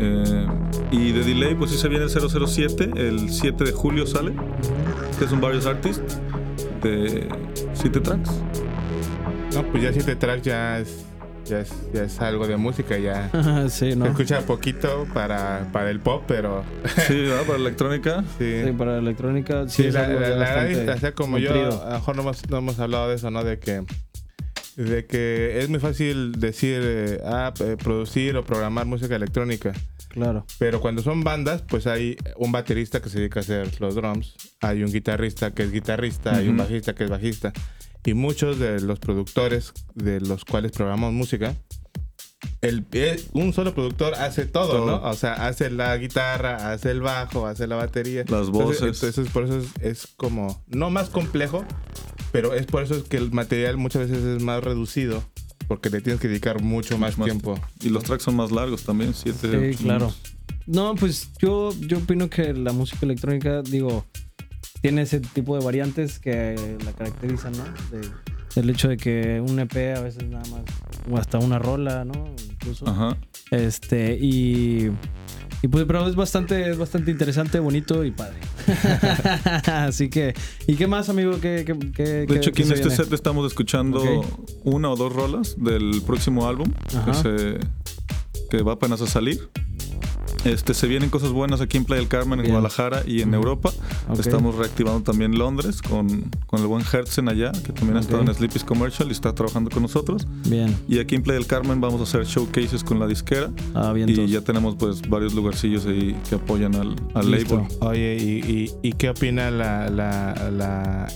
Eh, 0.00 0.46
y 0.92 1.12
de 1.12 1.24
Delay, 1.24 1.54
pues 1.54 1.70
sí 1.70 1.78
se 1.78 1.88
viene 1.88 2.04
el 2.04 2.10
007, 2.10 2.90
el 2.96 3.30
7 3.30 3.64
de 3.64 3.72
julio 3.72 4.06
sale, 4.06 4.32
que 5.18 5.26
son 5.26 5.40
varios 5.40 5.66
artists 5.66 6.20
de 6.82 7.28
7 7.72 8.00
tracks. 8.00 8.30
No, 9.54 9.64
pues 9.64 9.82
ya 9.82 9.92
siete 9.92 10.14
tracks 10.14 10.42
ya 10.42 10.78
es, 10.78 11.06
ya 11.48 11.60
es, 11.60 11.70
ya 11.92 12.04
es 12.04 12.20
algo 12.20 12.46
de 12.46 12.56
música, 12.56 12.98
ya 12.98 13.30
sí, 13.70 13.90
se 13.90 13.96
¿no? 13.96 14.06
escucha 14.06 14.40
poquito 14.42 15.06
para, 15.14 15.68
para 15.72 15.90
el 15.90 16.00
pop, 16.00 16.24
pero 16.26 16.64
Sí, 17.06 17.14
¿verdad? 17.22 17.44
Para 17.46 17.58
electrónica. 17.58 18.24
sí. 18.38 18.62
Sí, 18.64 18.72
para 18.72 18.98
electrónica 18.98 19.68
sí, 19.68 19.82
Sí, 19.82 19.88
es 19.88 19.94
la, 19.94 20.04
algo 20.04 20.20
la, 20.20 20.28
la 20.84 20.94
o 20.94 20.98
sea, 20.98 21.12
como 21.12 21.38
yo, 21.38 21.52
nutrido. 21.52 21.82
a 21.84 21.88
lo 21.90 21.94
mejor 21.96 22.16
no 22.16 22.22
hemos, 22.22 22.50
no 22.50 22.58
hemos 22.58 22.78
hablado 22.78 23.08
de 23.08 23.16
eso, 23.16 23.30
¿no? 23.30 23.44
De 23.44 23.58
que, 23.58 23.82
de 24.76 25.06
que 25.06 25.58
es 25.60 25.68
muy 25.68 25.80
fácil 25.80 26.32
decir, 26.38 26.80
eh, 26.82 27.20
ah, 27.24 27.52
eh, 27.60 27.76
producir 27.82 28.36
o 28.36 28.44
programar 28.44 28.86
música 28.86 29.16
electrónica. 29.16 29.72
Claro. 30.10 30.46
Pero 30.58 30.80
cuando 30.80 31.02
son 31.02 31.22
bandas, 31.22 31.62
pues 31.62 31.86
hay 31.86 32.16
un 32.36 32.50
baterista 32.50 33.00
que 33.00 33.08
se 33.10 33.18
dedica 33.18 33.40
a 33.40 33.42
hacer 33.42 33.80
los 33.80 33.94
drums, 33.94 34.34
hay 34.60 34.82
un 34.82 34.90
guitarrista 34.90 35.50
que 35.52 35.64
es 35.64 35.70
guitarrista, 35.72 36.34
hay 36.36 36.48
un 36.48 36.56
bajista 36.56 36.94
que 36.94 37.04
es 37.04 37.10
bajista. 37.10 37.52
Y 38.04 38.14
muchos 38.14 38.58
de 38.58 38.80
los 38.80 38.98
productores 38.98 39.72
de 39.94 40.20
los 40.20 40.44
cuales 40.44 40.72
programamos 40.72 41.12
música, 41.12 41.54
el, 42.60 42.86
eh, 42.92 43.20
un 43.32 43.52
solo 43.52 43.74
productor 43.74 44.14
hace 44.14 44.46
todo, 44.46 44.68
Todo. 44.70 44.86
¿no? 44.86 45.08
O 45.08 45.14
sea, 45.14 45.34
hace 45.46 45.70
la 45.70 45.96
guitarra, 45.96 46.72
hace 46.72 46.90
el 46.92 47.00
bajo, 47.00 47.46
hace 47.46 47.66
la 47.66 47.76
batería. 47.76 48.20
Las 48.28 48.46
Entonces- 48.46 48.52
voces. 48.80 49.02
Entonces, 49.02 49.32
por 49.32 49.44
eso 49.44 49.58
es, 49.58 49.66
es 49.82 50.06
como, 50.16 50.62
no 50.68 50.90
más 50.90 51.10
complejo, 51.10 51.64
pero 52.32 52.54
es 52.54 52.66
por 52.66 52.82
eso 52.82 52.94
es 52.96 53.02
que 53.04 53.16
el 53.16 53.30
material 53.32 53.76
muchas 53.76 54.08
veces 54.08 54.24
es 54.24 54.42
más 54.42 54.62
reducido, 54.62 55.22
porque 55.66 55.90
le 55.90 56.00
tienes 56.00 56.20
que 56.20 56.28
dedicar 56.28 56.62
mucho 56.62 56.96
más, 56.98 57.18
Más- 57.18 57.26
tiempo. 57.26 57.58
Y 57.82 57.90
los 57.90 58.04
tracks 58.04 58.22
son 58.22 58.36
más 58.36 58.50
largos 58.52 58.84
también, 58.84 59.12
7 59.14 59.72
Sí, 59.74 59.82
claro. 59.84 60.14
No, 60.66 60.94
pues 60.94 61.30
yo, 61.38 61.70
yo 61.80 61.98
opino 61.98 62.28
que 62.30 62.52
la 62.54 62.72
música 62.72 63.00
electrónica, 63.04 63.62
digo, 63.62 64.04
tiene 64.82 65.02
ese 65.02 65.20
tipo 65.20 65.58
de 65.58 65.64
variantes 65.64 66.18
que 66.18 66.76
la 66.84 66.92
caracterizan, 66.92 67.52
¿no? 67.52 67.64
De- 67.96 68.08
el 68.56 68.70
hecho 68.70 68.88
de 68.88 68.96
que 68.96 69.40
un 69.46 69.58
EP 69.60 69.94
a 69.96 70.00
veces 70.00 70.24
nada 70.24 70.42
más, 70.50 70.62
o 71.10 71.16
hasta 71.18 71.38
una 71.38 71.58
rola, 71.58 72.04
¿no? 72.04 72.34
Incluso. 72.50 72.88
Ajá. 72.88 73.16
Este, 73.50 74.16
y, 74.20 74.90
y 75.62 75.68
pues, 75.68 75.84
pero 75.86 76.08
es 76.08 76.16
bastante, 76.16 76.68
es 76.70 76.76
bastante 76.78 77.10
interesante, 77.10 77.60
bonito 77.60 78.04
y 78.04 78.10
padre. 78.10 78.38
Así 79.66 80.08
que, 80.08 80.34
¿y 80.66 80.74
qué 80.74 80.86
más, 80.86 81.08
amigo? 81.08 81.38
¿Qué, 81.40 81.64
qué, 81.66 81.78
qué- 81.92 82.02
De 82.02 82.26
qué- 82.26 82.36
hecho, 82.36 82.50
aquí 82.50 82.62
en 82.62 82.72
este 82.72 82.88
viene? 82.88 82.96
set 83.04 83.12
estamos 83.12 83.46
escuchando 83.46 84.02
una 84.64 84.90
o 84.90 84.96
dos 84.96 85.12
rolas 85.12 85.54
del 85.58 86.02
próximo 86.04 86.48
álbum 86.48 86.72
Ajá. 86.96 87.04
que, 87.04 87.14
se, 87.14 87.58
que 88.50 88.62
va 88.62 88.72
apenas 88.72 89.00
a 89.02 89.06
salir. 89.06 89.48
Este, 90.44 90.74
se 90.74 90.86
vienen 90.86 91.10
cosas 91.10 91.30
buenas 91.30 91.60
aquí 91.60 91.76
en 91.76 91.84
Playa 91.84 92.00
del 92.00 92.08
Carmen, 92.08 92.38
en 92.38 92.44
Bien. 92.44 92.54
Guadalajara 92.54 93.02
y 93.06 93.22
en. 93.22 93.34
Europa. 93.34 93.70
Ok. 94.08 94.20
Estamos 94.20 94.54
reactivando 94.56 95.02
también 95.02 95.38
Londres 95.38 95.82
con, 95.82 96.30
con 96.46 96.60
el 96.60 96.66
buen 96.66 96.82
Hertzen 96.82 97.28
allá, 97.28 97.52
que 97.52 97.72
también 97.72 97.96
ha 97.96 98.00
estado 98.00 98.22
en 98.22 98.34
Sleepy's 98.34 98.64
Commercial 98.64 99.08
y 99.08 99.12
está 99.12 99.34
trabajando 99.34 99.70
con 99.70 99.82
nosotros. 99.82 100.26
Bien. 100.48 100.74
Y 100.88 100.98
aquí 100.98 101.14
en 101.14 101.22
Playa 101.22 101.38
del 101.38 101.46
Carmen 101.46 101.80
vamos 101.80 102.00
a 102.00 102.04
hacer 102.04 102.24
showcases 102.24 102.82
con 102.82 102.98
la 102.98 103.06
disquera. 103.06 103.50
Ah, 103.74 103.92
bien. 103.92 104.08
Y 104.08 104.12
entonces. 104.12 104.32
ya 104.32 104.40
tenemos 104.40 104.76
pues 104.76 105.02
varios 105.08 105.34
lugarcillos 105.34 105.86
ahí 105.86 106.16
que 106.28 106.36
apoyan 106.36 106.74
al, 106.74 106.96
al 107.14 107.30
label. 107.30 107.66
Oye, 107.80 108.16
¿y, 108.16 108.38
y, 108.50 108.88
y 108.88 108.92
qué 108.94 109.10
opina 109.10 109.50
la, 109.50 109.88
la, 109.90 110.34
la, 110.50 111.06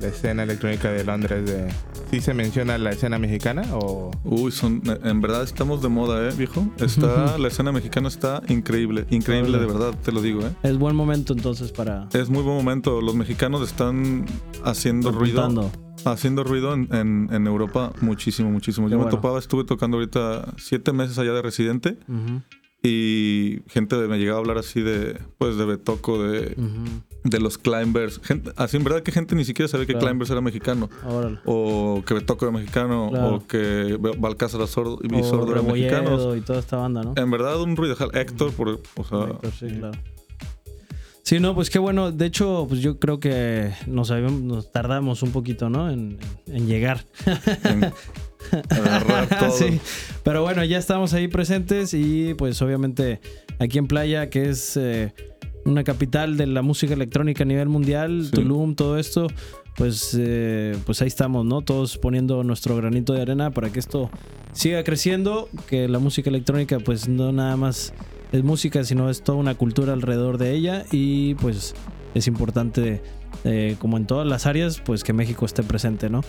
la 0.00 0.06
escena 0.08 0.42
electrónica 0.42 0.90
de 0.90 1.04
Londres? 1.04 1.46
De, 1.46 1.68
¿Sí 2.10 2.20
se 2.20 2.34
menciona 2.34 2.76
la 2.78 2.90
escena 2.90 3.18
mexicana 3.18 3.62
o...? 3.72 4.10
Uy, 4.24 4.52
son, 4.52 4.82
en 5.02 5.20
verdad 5.20 5.42
estamos 5.42 5.80
de 5.82 5.88
moda, 5.88 6.28
¿eh, 6.28 6.34
viejo? 6.36 6.66
Está, 6.78 7.38
la 7.38 7.48
escena 7.48 7.72
mexicana 7.72 8.08
está 8.08 8.42
increíble, 8.48 8.71
increíble 9.10 9.58
de 9.58 9.66
verdad, 9.66 9.94
te 10.04 10.12
lo 10.12 10.20
digo, 10.22 10.40
¿eh? 10.42 10.52
Es 10.62 10.76
buen 10.78 10.94
momento 10.96 11.32
entonces 11.32 11.72
para... 11.72 12.08
Es 12.12 12.28
muy 12.30 12.42
buen 12.42 12.56
momento. 12.56 13.00
Los 13.00 13.14
mexicanos 13.14 13.62
están 13.62 14.24
haciendo 14.64 15.10
ruido. 15.12 15.42
Haciendo 16.04 16.42
ruido 16.44 16.74
en, 16.74 16.88
en- 16.92 17.28
en 17.32 17.46
Europa 17.46 17.92
muchísimo, 18.00 18.50
muchísimo. 18.50 18.88
Yo 18.88 18.96
me 18.98 19.04
topaba, 19.10 19.38
estuve 19.38 19.64
tocando 19.64 19.98
ahorita 19.98 20.54
siete 20.58 20.92
meses 20.92 21.18
allá 21.18 21.32
de 21.32 21.42
residente 21.42 21.96
y 22.82 23.60
gente 23.68 23.96
me 24.08 24.18
llegaba 24.18 24.38
a 24.38 24.40
hablar 24.40 24.58
así 24.58 24.80
de, 24.80 25.20
pues, 25.38 25.56
de 25.56 25.64
Betoco, 25.64 26.22
de. 26.22 26.56
De 27.24 27.38
los 27.40 27.56
Climbers. 27.58 28.20
Gente, 28.24 28.50
así 28.56 28.76
en 28.76 28.84
verdad 28.84 29.02
que 29.02 29.12
gente 29.12 29.34
ni 29.34 29.44
siquiera 29.44 29.68
sabía 29.68 29.86
que 29.86 29.92
Claro. 29.92 30.06
Climbers 30.08 30.30
era 30.30 30.40
mexicano. 30.40 30.90
Órale. 31.06 31.38
O 31.44 32.02
que 32.06 32.14
Betoco 32.14 32.44
era 32.46 32.52
mexicano, 32.52 33.08
Claro. 33.10 33.34
o 33.36 33.46
que 33.46 33.96
Balcázar 34.18 34.60
era 34.60 34.66
sordo 34.66 34.98
y 35.02 35.14
O 35.14 35.22
sordo 35.24 35.52
eran 35.52 35.66
mexicanos. 35.66 36.10
Rebolledo 36.10 36.36
y 36.36 36.40
toda 36.40 36.58
esta 36.58 36.76
banda, 36.78 37.02
¿no? 37.02 37.14
En 37.16 37.30
verdad, 37.30 37.60
un 37.62 37.76
ruido. 37.76 37.94
Héctor, 38.12 38.52
por, 38.52 38.68
o 38.96 39.04
sea, 39.04 39.24
Héctor, 39.24 39.52
sí, 39.58 39.66
claro. 39.68 39.98
Sí, 41.24 41.38
no, 41.38 41.54
pues 41.54 41.70
qué 41.70 41.78
bueno. 41.78 42.10
De 42.10 42.26
hecho, 42.26 42.66
pues 42.68 42.80
yo 42.80 42.98
creo 42.98 43.20
que 43.20 43.70
nos, 43.86 44.10
habíamos- 44.10 44.42
nos 44.42 44.72
tardamos 44.72 45.22
un 45.22 45.30
poquito, 45.30 45.70
¿no? 45.70 45.88
En, 45.88 46.18
en 46.46 46.66
llegar. 46.66 47.04
en 47.64 47.92
agarrar 48.70 49.28
todo. 49.38 49.50
sí. 49.52 49.80
Pero 50.24 50.42
bueno, 50.42 50.64
ya 50.64 50.78
estamos 50.78 51.14
ahí 51.14 51.28
presentes 51.28 51.94
y 51.94 52.34
pues 52.34 52.60
obviamente 52.60 53.20
aquí 53.60 53.78
en 53.78 53.86
Playa, 53.86 54.30
que 54.30 54.50
es 54.50 54.76
eh, 54.76 55.14
una 55.64 55.84
capital 55.84 56.36
de 56.36 56.46
la 56.46 56.62
música 56.62 56.94
electrónica 56.94 57.44
a 57.44 57.46
nivel 57.46 57.68
mundial, 57.68 58.24
Sí. 58.26 58.32
Tulum, 58.32 58.74
todo 58.74 58.98
esto, 58.98 59.26
pues, 59.76 60.16
eh, 60.18 60.76
pues 60.84 61.00
ahí 61.02 61.08
estamos, 61.08 61.44
¿no? 61.44 61.62
Todos 61.62 61.98
poniendo 61.98 62.42
nuestro 62.44 62.76
granito 62.76 63.12
de 63.12 63.22
arena 63.22 63.50
para 63.50 63.70
que 63.70 63.78
esto 63.78 64.10
siga 64.52 64.82
creciendo, 64.84 65.48
que 65.68 65.88
la 65.88 65.98
música 65.98 66.30
electrónica 66.30 66.78
pues 66.78 67.08
no 67.08 67.32
nada 67.32 67.56
más 67.56 67.92
es 68.32 68.42
música, 68.42 68.84
sino 68.84 69.08
es 69.10 69.22
toda 69.22 69.38
una 69.38 69.54
cultura 69.54 69.92
alrededor 69.92 70.38
de 70.38 70.52
ella 70.52 70.84
y 70.90 71.34
pues 71.36 71.74
es 72.14 72.26
importante, 72.26 73.02
eh, 73.44 73.76
como 73.78 73.96
en 73.96 74.06
todas 74.06 74.26
las 74.26 74.46
áreas, 74.46 74.80
pues 74.84 75.04
que 75.04 75.12
México 75.12 75.46
esté 75.46 75.62
presente, 75.62 76.10
¿no? 76.10 76.22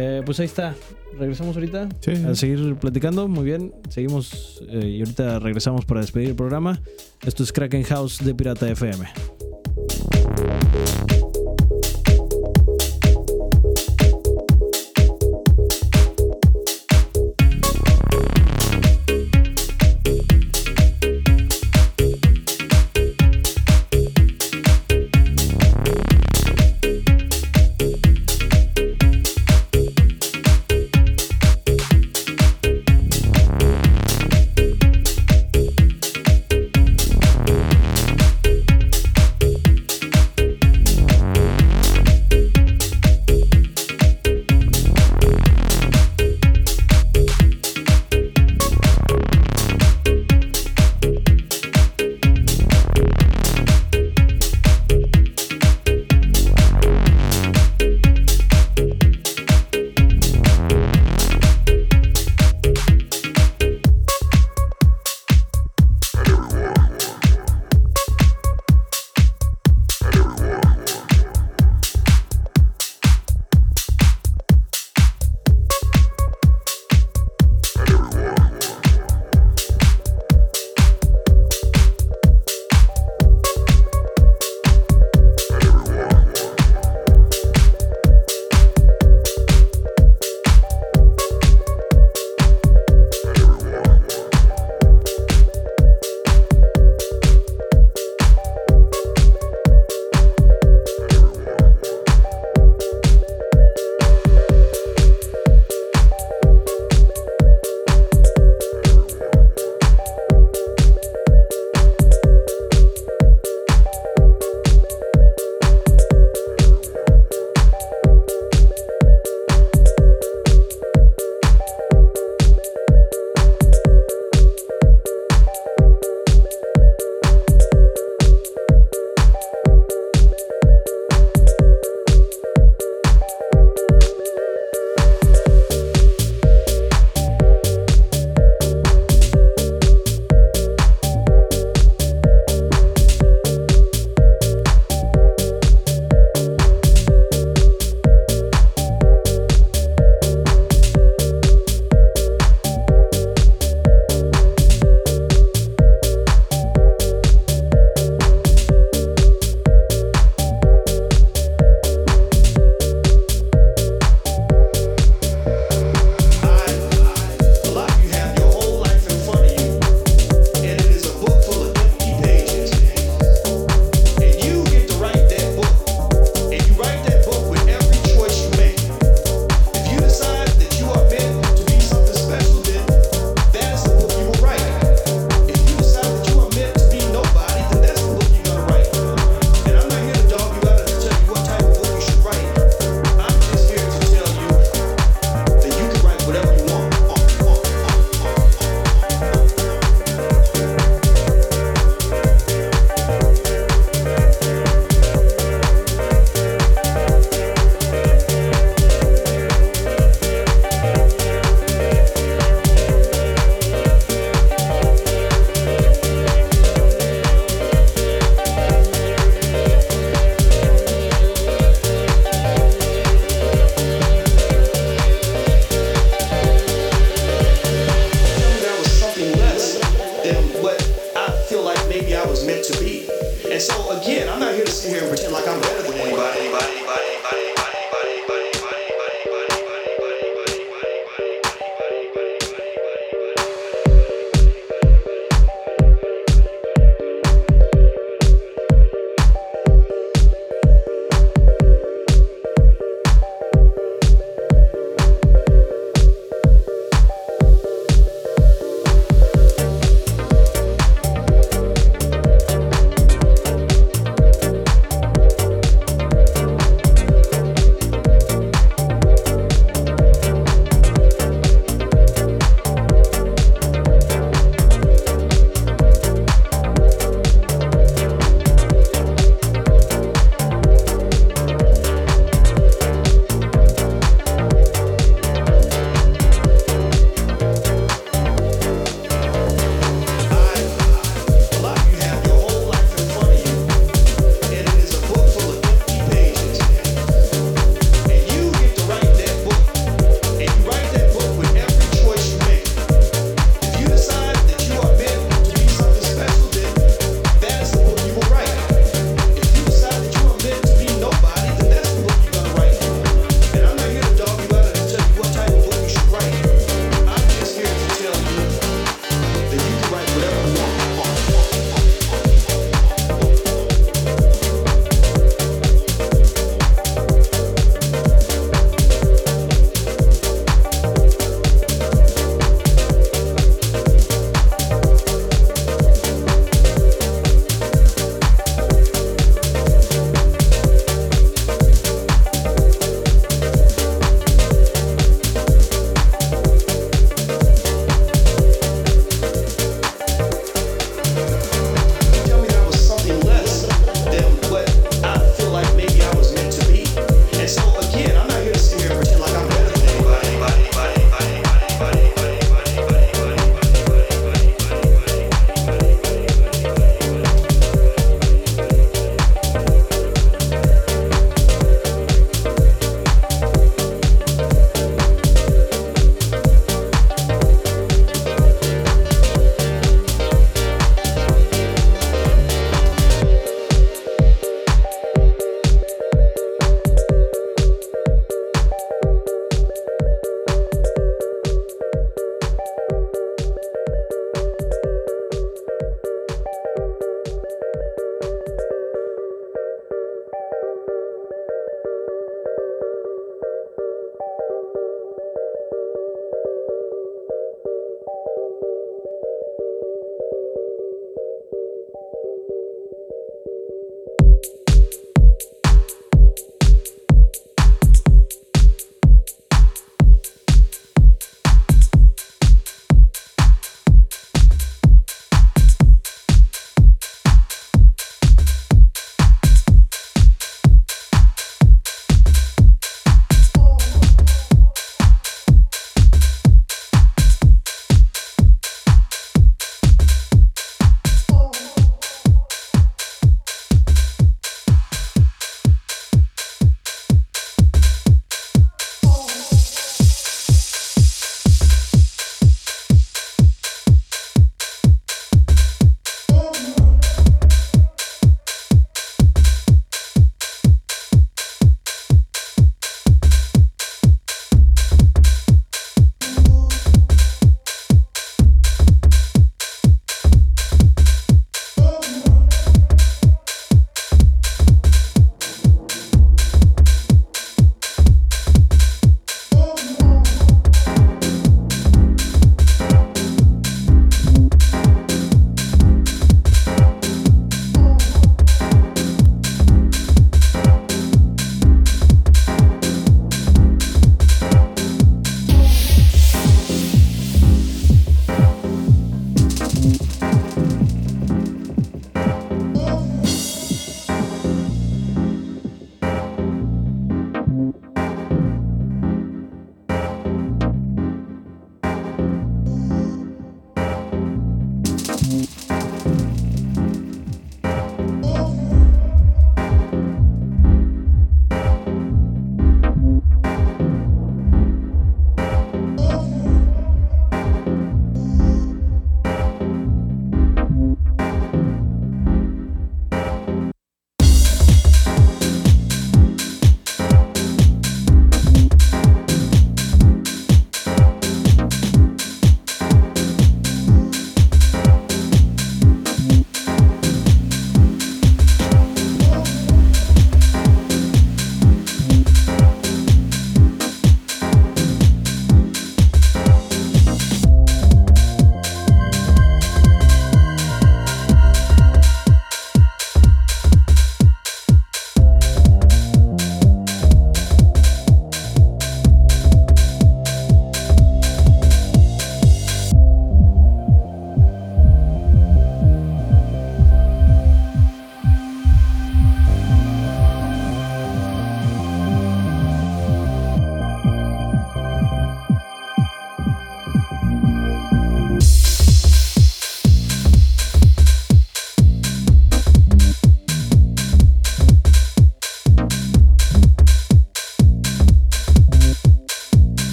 Eh, 0.00 0.22
pues 0.24 0.38
ahí 0.38 0.46
está. 0.46 0.76
Regresamos 1.18 1.56
ahorita 1.56 1.88
Sí. 2.00 2.12
a 2.12 2.34
seguir 2.36 2.76
platicando. 2.76 3.26
Muy 3.26 3.44
bien. 3.44 3.72
Seguimos 3.88 4.62
eh, 4.68 4.86
y 4.86 5.00
ahorita 5.00 5.40
regresamos 5.40 5.84
para 5.84 6.00
despedir 6.00 6.28
el 6.30 6.36
programa. 6.36 6.80
Esto 7.26 7.42
es 7.42 7.52
Kraken 7.52 7.82
House 7.82 8.24
de 8.24 8.32
Pirata 8.32 8.70
FM. 8.70 9.04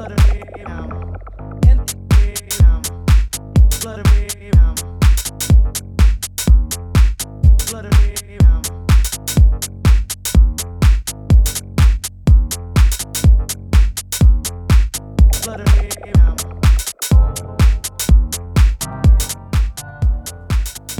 Blood 0.00 0.12
of 0.12 1.09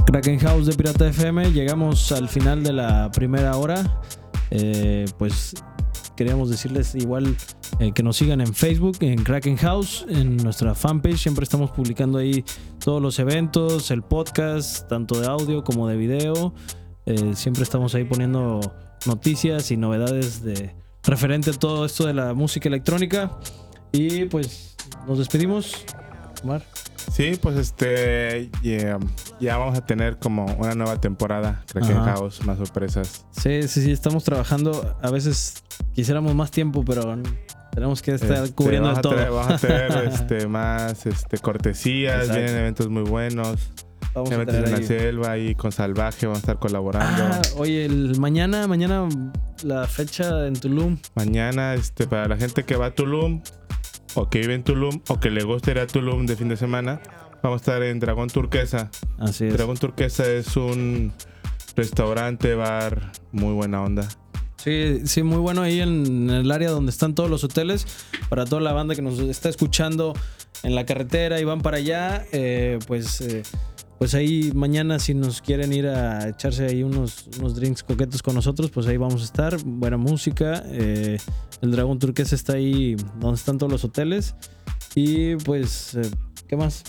Kraken 0.07 0.41
House 0.41 0.67
de 0.67 0.75
Pirata 0.75 1.07
FM. 1.07 1.53
Llegamos 1.53 2.11
al 2.13 2.29
final 2.29 2.65
de 2.65 2.73
la 2.73 3.11
primera 3.13 3.57
hora. 3.57 4.01
Eh, 4.51 5.05
pues 5.19 5.55
queríamos 6.17 6.51
decirles 6.51 6.95
igual 6.95 7.37
eh, 7.81 7.93
que 7.93 8.03
nos 8.03 8.19
sigan 8.19 8.43
en 8.43 8.53
Facebook, 8.53 8.99
en 9.01 9.25
Kraken 9.25 9.57
House, 9.57 10.05
en 10.11 10.37
nuestra 10.37 10.75
fanpage. 10.75 11.17
Siempre 11.17 11.45
estamos 11.45 11.71
publicando 11.71 12.19
ahí 12.19 12.45
todos 12.79 13.01
los 13.01 13.19
eventos, 13.19 13.91
el 13.91 14.03
podcast, 14.03 14.87
tanto 14.87 15.19
de 15.19 15.27
audio 15.27 15.65
como 15.65 15.89
de 15.89 15.97
video. 15.97 16.53
Eh, 17.07 17.33
siempre 17.35 17.63
estamos 17.63 17.95
ahí 17.95 18.05
poniendo 18.05 18.61
noticias 19.07 19.71
y 19.71 19.79
novedades 19.79 20.43
de 20.43 20.75
referente 21.05 21.51
a 21.51 21.53
todo 21.55 21.87
esto 21.87 22.07
de 22.07 22.13
la 22.13 22.35
música 22.35 22.69
electrónica. 22.69 23.39
Y 23.93 24.27
pues 24.27 24.77
nos 25.09 25.19
despedimos. 25.19 25.87
Omar. 26.45 26.63
Sí, 27.11 27.39
pues 27.41 27.57
este 27.57 28.51
ya, 28.63 28.99
ya 29.41 29.57
vamos 29.57 29.79
a 29.79 29.87
tener 29.87 30.19
como 30.19 30.45
una 30.57 30.75
nueva 30.75 31.01
temporada, 31.01 31.65
Kraken. 31.73 31.97
House, 31.97 32.45
más 32.45 32.59
sorpresas. 32.59 33.25
Sí, 33.31 33.63
sí, 33.69 33.83
sí, 33.83 33.91
estamos 33.91 34.23
trabajando. 34.23 34.97
A 35.01 35.11
veces 35.11 35.65
quisiéramos 35.95 36.35
más 36.35 36.51
tiempo, 36.51 36.85
pero 36.85 37.17
tenemos 37.73 38.03
que 38.03 38.15
estar 38.15 38.45
Este, 38.45 38.55
cubriendo 38.55 38.89
vamos 38.89 38.97
de 38.97 38.99
a 39.01 39.03
todo. 39.03 39.15
tener- 39.17 39.31
vamos 39.31 39.53
a 39.53 39.59
tener 39.59 40.09
este, 40.13 40.47
más 40.47 41.07
este, 41.07 41.39
cortesías, 41.39 42.15
Exacto. 42.23 42.35
vienen 42.41 42.57
eventos 42.59 42.89
muy 42.89 43.03
buenos. 43.03 43.59
Vamos 44.13 44.31
a 44.33 44.35
Eventos 44.35 44.57
tener 44.57 44.69
en 44.75 44.81
la 44.81 44.87
selva 44.87 45.31
ahí 45.31 45.55
con 45.55 45.71
Salvaje, 45.71 46.27
vamos 46.27 46.39
a 46.39 46.41
estar 46.41 46.59
colaborando. 46.59 47.23
Ah, 47.33 47.41
oye, 47.57 47.85
el 47.85 48.19
mañana, 48.19 48.67
mañana 48.67 49.09
la 49.63 49.87
fecha 49.87 50.47
en 50.49 50.55
Tulum. 50.55 50.99
Mañana, 51.15 51.75
este, 51.75 52.09
para 52.09 52.27
la 52.27 52.37
gente 52.37 52.65
que 52.65 52.75
va 52.75 52.87
a 52.87 52.91
Tulum, 52.95 53.41
o 54.17 54.29
que 54.29 54.41
vive 54.41 54.55
en 54.55 54.65
Tulum, 54.65 55.01
o 55.09 55.21
que 55.21 55.31
le 55.31 55.45
gusta 55.45 55.71
ir 55.71 55.79
a 55.79 55.87
Tulum 55.87 56.27
de 56.27 56.35
fin 56.35 56.49
de 56.49 56.57
semana, 56.57 57.01
vamos 57.41 57.61
a 57.61 57.63
estar 57.63 57.83
en 57.85 58.01
Dragón 58.01 58.29
Turquesa. 58.31 58.91
Así 59.21 59.45
es. 59.47 59.53
Dragón 59.55 59.77
Turquesa 59.77 60.27
es 60.29 60.57
un 60.57 61.13
restaurante, 61.77 62.57
bar, 62.57 63.13
muy 63.31 63.53
buena 63.55 63.81
onda. 63.81 64.09
Sí, 64.63 65.01
sí, 65.07 65.23
muy 65.23 65.39
bueno 65.39 65.63
ahí 65.63 65.81
en 65.81 66.29
el 66.29 66.51
área 66.51 66.71
donde 66.71 66.91
están 66.91 67.15
todos 67.15 67.31
los 67.31 67.45
hoteles. 67.45 67.87
Para 68.29 68.45
toda 68.45 68.61
la 68.61 68.73
banda 68.73 68.95
que 68.95 69.03
nos 69.03 69.19
está 69.19 69.49
escuchando 69.49 70.13
en 70.63 70.75
la 70.75 70.85
carretera 70.85 71.41
y 71.41 71.45
van 71.45 71.61
para 71.63 71.79
allá, 71.79 72.27
eh, 72.33 72.79
pues, 72.87 73.21
eh, 73.23 73.43
pues 73.99 74.15
ahí 74.15 74.53
mañana 74.55 74.99
si 74.99 75.15
nos 75.15 75.41
quieren 75.41 75.73
ir 75.73 75.87
a 75.87 76.29
echarse 76.29 76.67
ahí 76.67 76.83
unos, 76.83 77.27
unos 77.39 77.55
drinks 77.55 77.83
coquetos 77.83 78.23
con 78.23 78.35
nosotros, 78.35 78.71
pues 78.71 78.87
ahí 78.87 78.97
vamos 78.99 79.23
a 79.23 79.25
estar. 79.25 79.57
Buena 79.65 79.97
música. 79.97 80.63
eh, 80.67 81.19
el 81.63 81.71
Dragón 81.71 81.99
Turquesa 81.99 82.35
está 82.35 82.55
ahí 82.55 82.97
donde 83.19 83.37
están 83.37 83.59
todos 83.59 83.71
los 83.71 83.85
hoteles. 83.85 84.35
Y 84.95 85.37
pues, 85.37 85.95
eh, 85.95 86.11
¿qué 86.49 86.57
más? 86.57 86.85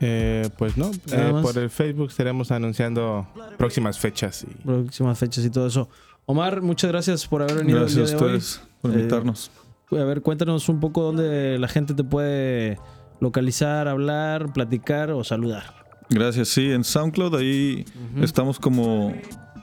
Eh, 0.00 0.48
pues 0.58 0.76
no, 0.76 0.90
eh, 1.10 1.32
por 1.42 1.56
el 1.58 1.70
Facebook 1.70 2.08
estaremos 2.10 2.50
anunciando 2.50 3.26
próximas 3.58 3.98
fechas. 3.98 4.44
Y 4.44 4.62
Próximas 4.64 5.18
fechas 5.18 5.44
y 5.44 5.50
todo 5.50 5.66
eso. 5.66 5.88
Omar, 6.26 6.62
muchas 6.62 6.90
gracias 6.90 7.26
por 7.26 7.42
haber 7.42 7.58
venido 7.58 7.80
Gracias 7.80 8.12
a 8.12 8.16
hoy. 8.16 8.22
ustedes 8.22 8.60
por 8.80 8.90
Eh, 8.90 8.94
invitarnos. 8.94 9.50
a 9.90 9.94
ver, 10.04 10.22
cuéntanos 10.22 10.68
un 10.68 10.80
poco 10.80 11.02
dónde 11.02 11.58
la 11.58 11.68
gente 11.68 11.94
te 11.94 12.02
puede 12.04 12.78
localizar, 13.20 13.88
hablar, 13.88 14.52
platicar 14.52 15.10
o 15.10 15.22
saludar. 15.24 15.84
Gracias, 16.10 16.48
sí, 16.48 16.70
en 16.70 16.84
SoundCloud 16.84 17.34
ahí 17.36 17.84
estamos 18.20 18.58
como 18.58 19.14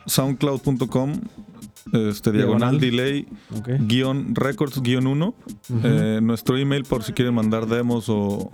soundcloud.com, 0.05 1.13
este, 1.93 2.31
diagonal, 2.31 2.79
Diagonal. 2.79 2.79
delay, 2.79 3.27
guion 3.87 4.33
records, 4.35 4.81
guion 4.81 5.07
1. 5.07 5.35
Eh, 5.83 6.19
nuestro 6.23 6.57
email 6.57 6.83
por 6.83 7.03
si 7.03 7.13
quieren 7.13 7.33
mandar 7.33 7.67
demos 7.67 8.07
o, 8.09 8.51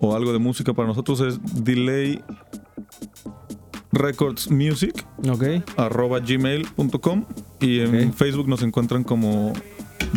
o 0.00 0.14
algo 0.16 0.32
de 0.32 0.38
música 0.38 0.74
para 0.74 0.88
nosotros 0.88 1.20
es 1.20 1.38
delay 1.64 2.22
records 3.96 4.50
music 4.50 5.04
Ok. 5.28 5.44
arroba 5.76 6.20
gmail.com 6.20 7.24
y 7.60 7.80
en 7.80 8.08
Ok. 8.08 8.14
Facebook 8.14 8.48
nos 8.48 8.62
encuentran 8.62 9.04
como 9.04 9.52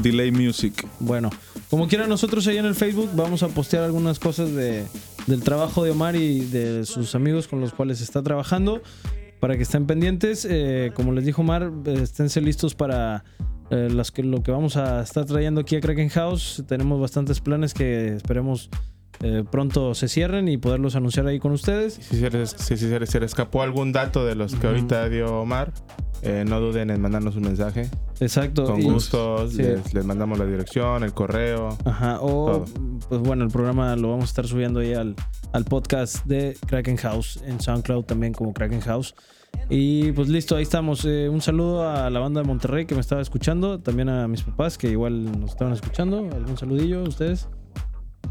delay 0.02 0.32
music. 0.32 0.86
Bueno, 1.00 1.30
como 1.70 1.88
quieran 1.88 2.10
nosotros 2.10 2.46
ahí 2.48 2.58
en 2.58 2.66
el 2.66 2.76
Facebook 2.76 3.10
vamos 3.16 3.44
a 3.44 3.48
postear 3.50 3.84
algunas 3.84 4.20
cosas 4.20 4.54
de, 4.54 4.86
del 5.28 5.42
trabajo 5.44 5.84
de 5.84 5.92
Omar 5.92 6.16
y 6.16 6.42
de 6.42 6.86
sus 6.86 7.16
amigos 7.16 7.48
con 7.48 7.60
los 7.62 7.74
cuales 7.74 8.02
está 8.02 8.22
trabajando 8.22 8.82
para 9.40 9.56
que 9.56 9.64
estén 9.64 9.86
pendientes. 9.86 10.46
Eh, 10.50 10.92
como 10.96 11.12
les 11.14 11.26
dijo 11.26 11.42
Omar, 11.42 11.72
esténse 11.86 12.42
listos 12.42 12.76
para 12.76 13.24
eh, 13.72 13.90
las 13.92 14.12
que, 14.12 14.24
lo 14.24 14.44
que 14.44 14.52
vamos 14.52 14.76
a 14.78 15.02
estar 15.02 15.26
trayendo 15.26 15.62
aquí 15.62 15.76
a 15.78 15.82
Kraken 15.82 16.10
House. 16.10 16.64
Tenemos 16.68 17.00
bastantes 17.00 17.40
planes 17.40 17.74
que 17.74 18.16
esperemos 18.16 18.70
eh, 19.22 19.44
pronto 19.50 19.94
se 19.96 20.08
cierren 20.08 20.48
y 20.48 20.58
poderlos 20.58 20.96
anunciar 20.96 21.28
ahí 21.28 21.40
con 21.40 21.52
ustedes. 21.52 21.94
Si 21.96 22.18
se 22.20 22.30
les, 22.30 22.52
si 22.52 22.78
se 22.78 23.00
les- 23.00 23.10
se 23.10 23.20
les 23.20 23.32
escapó 23.32 23.62
algún 23.64 23.92
dato 23.92 24.26
de 24.26 24.36
los 24.36 24.56
que 24.56 24.68
ahorita 24.68 25.10
dio 25.10 25.42
Omar, 25.42 25.74
eh, 26.22 26.44
no 26.48 26.60
duden 26.60 26.90
en 26.90 27.02
mandarnos 27.02 27.36
un 27.36 27.44
mensaje. 27.44 27.90
Exacto. 28.20 28.66
Con 28.66 28.82
gusto 28.82 29.48
sí. 29.50 29.58
les, 29.58 29.94
les 29.94 30.06
mandamos 30.06 30.38
la 30.40 30.46
dirección, 30.46 31.04
el 31.04 31.14
correo. 31.14 31.78
Ajá, 31.86 32.20
o 32.22 32.64
Todo. 32.64 32.66
pues 33.08 33.22
bueno, 33.22 33.44
el 33.46 33.52
programa 33.52 33.96
lo 33.96 34.10
vamos 34.10 34.26
a 34.26 34.28
estar 34.28 34.48
subiendo 34.48 34.80
ahí 34.82 34.94
al, 34.94 35.16
al 35.54 35.64
podcast 35.66 36.26
de 36.26 36.58
Kraken 36.68 36.98
House 36.98 37.40
en 37.46 37.60
SoundCloud 37.62 38.04
también 38.06 38.34
como 38.34 38.54
Kraken 38.54 38.82
House. 38.82 39.16
Y 39.70 40.12
pues 40.12 40.28
listo, 40.30 40.56
ahí 40.56 40.64
estamos. 40.64 41.06
Eh, 41.06 41.28
un 41.30 41.42
saludo 41.42 41.88
a 41.90 42.10
la 42.10 42.20
banda 42.20 42.42
de 42.42 42.48
Monterrey 42.48 42.86
que 42.86 42.96
me 42.96 43.02
estaba 43.02 43.22
escuchando, 43.22 43.80
también 43.80 44.08
a 44.10 44.28
mis 44.28 44.44
papás 44.44 44.78
que 44.78 44.90
igual 44.92 45.40
nos 45.40 45.52
estaban 45.52 45.74
escuchando. 45.74 46.20
¿Algún 46.20 46.58
saludillo 46.58 47.00
a 47.00 47.04
ustedes? 47.04 47.48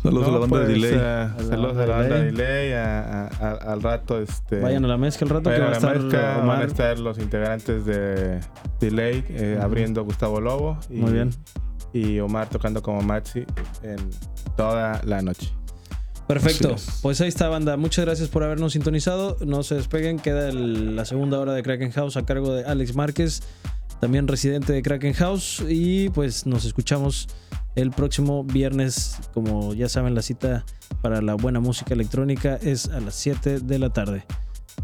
Saludos 0.02 0.28
a 0.28 0.30
la 0.32 0.38
banda 0.38 0.58
de 0.60 0.64
pues, 0.66 0.82
delay. 0.82 0.98
eh, 1.00 1.28
saludos 1.48 1.76
a 1.76 1.86
la 1.86 1.96
banda 1.96 2.14
de 2.16 2.24
de 2.24 2.30
Delay. 2.32 2.72
a- 2.72 3.00
a- 3.26 3.26
a- 3.26 3.72
al 3.72 3.82
rato, 3.82 4.20
este. 4.20 4.60
Vayan 4.60 4.84
a 4.84 4.88
la 4.88 4.96
mezcla 4.96 5.24
el 5.24 5.30
rato 5.30 5.50
que 5.50 5.58
vayan 5.58 5.66
va 5.66 5.70
a 5.72 5.76
estar 5.76 5.98
mezcla, 6.00 6.20
van 6.20 6.38
a 6.38 6.42
Omar. 6.42 6.62
estar 6.66 6.98
los 7.00 7.18
integrantes 7.18 7.84
de 7.84 8.40
Delay 8.80 9.24
eh, 9.28 9.58
abriendo 9.60 10.04
Gustavo 10.04 10.40
Lobo. 10.40 10.78
Y, 10.88 10.94
Muy 10.98 11.12
bien. 11.12 11.30
Y 11.92 12.20
Omar 12.20 12.48
tocando 12.48 12.82
como 12.82 13.00
Maxi 13.02 13.44
en 13.82 13.96
toda 14.56 15.00
la 15.04 15.20
noche. 15.22 15.52
Perfecto. 16.28 16.76
Pues 17.02 17.20
ahí 17.22 17.28
está, 17.28 17.48
banda. 17.48 17.76
Muchas 17.78 18.04
gracias 18.04 18.28
por 18.28 18.44
habernos 18.44 18.74
sintonizado. 18.74 19.36
No 19.46 19.62
se 19.62 19.76
despeguen. 19.76 20.18
Queda 20.18 20.50
el- 20.50 20.94
la 20.94 21.06
segunda 21.06 21.38
hora 21.40 21.54
de 21.54 21.62
Kraken 21.62 21.90
House 21.92 22.16
a 22.18 22.24
cargo 22.26 22.52
de 22.54 22.64
Alex 22.64 22.94
Márquez, 22.94 23.42
también 24.00 24.28
residente 24.28 24.72
de 24.74 24.82
Kraken 24.82 25.14
House. 25.14 25.64
Y 25.66 26.10
pues 26.10 26.44
nos 26.46 26.66
escuchamos 26.66 27.28
el 27.80 27.92
próximo 27.92 28.44
viernes. 28.44 29.18
Como 29.32 29.72
ya 29.72 29.88
saben, 29.88 30.14
la 30.14 30.22
cita 30.22 30.64
para 31.00 31.22
la 31.22 31.34
buena 31.34 31.60
música 31.60 31.94
electrónica 31.94 32.56
es 32.56 32.88
a 32.88 33.00
las 33.00 33.14
7 33.14 33.60
de 33.60 33.78
la 33.78 33.90
tarde. 33.90 34.24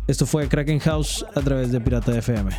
Esto 0.06 0.26
fue 0.26 0.48
Kraken 0.48 0.78
House 0.80 1.24
a 1.34 1.40
través 1.40 1.72
de 1.72 1.80
Pirata 1.80 2.16
FM. 2.16 2.50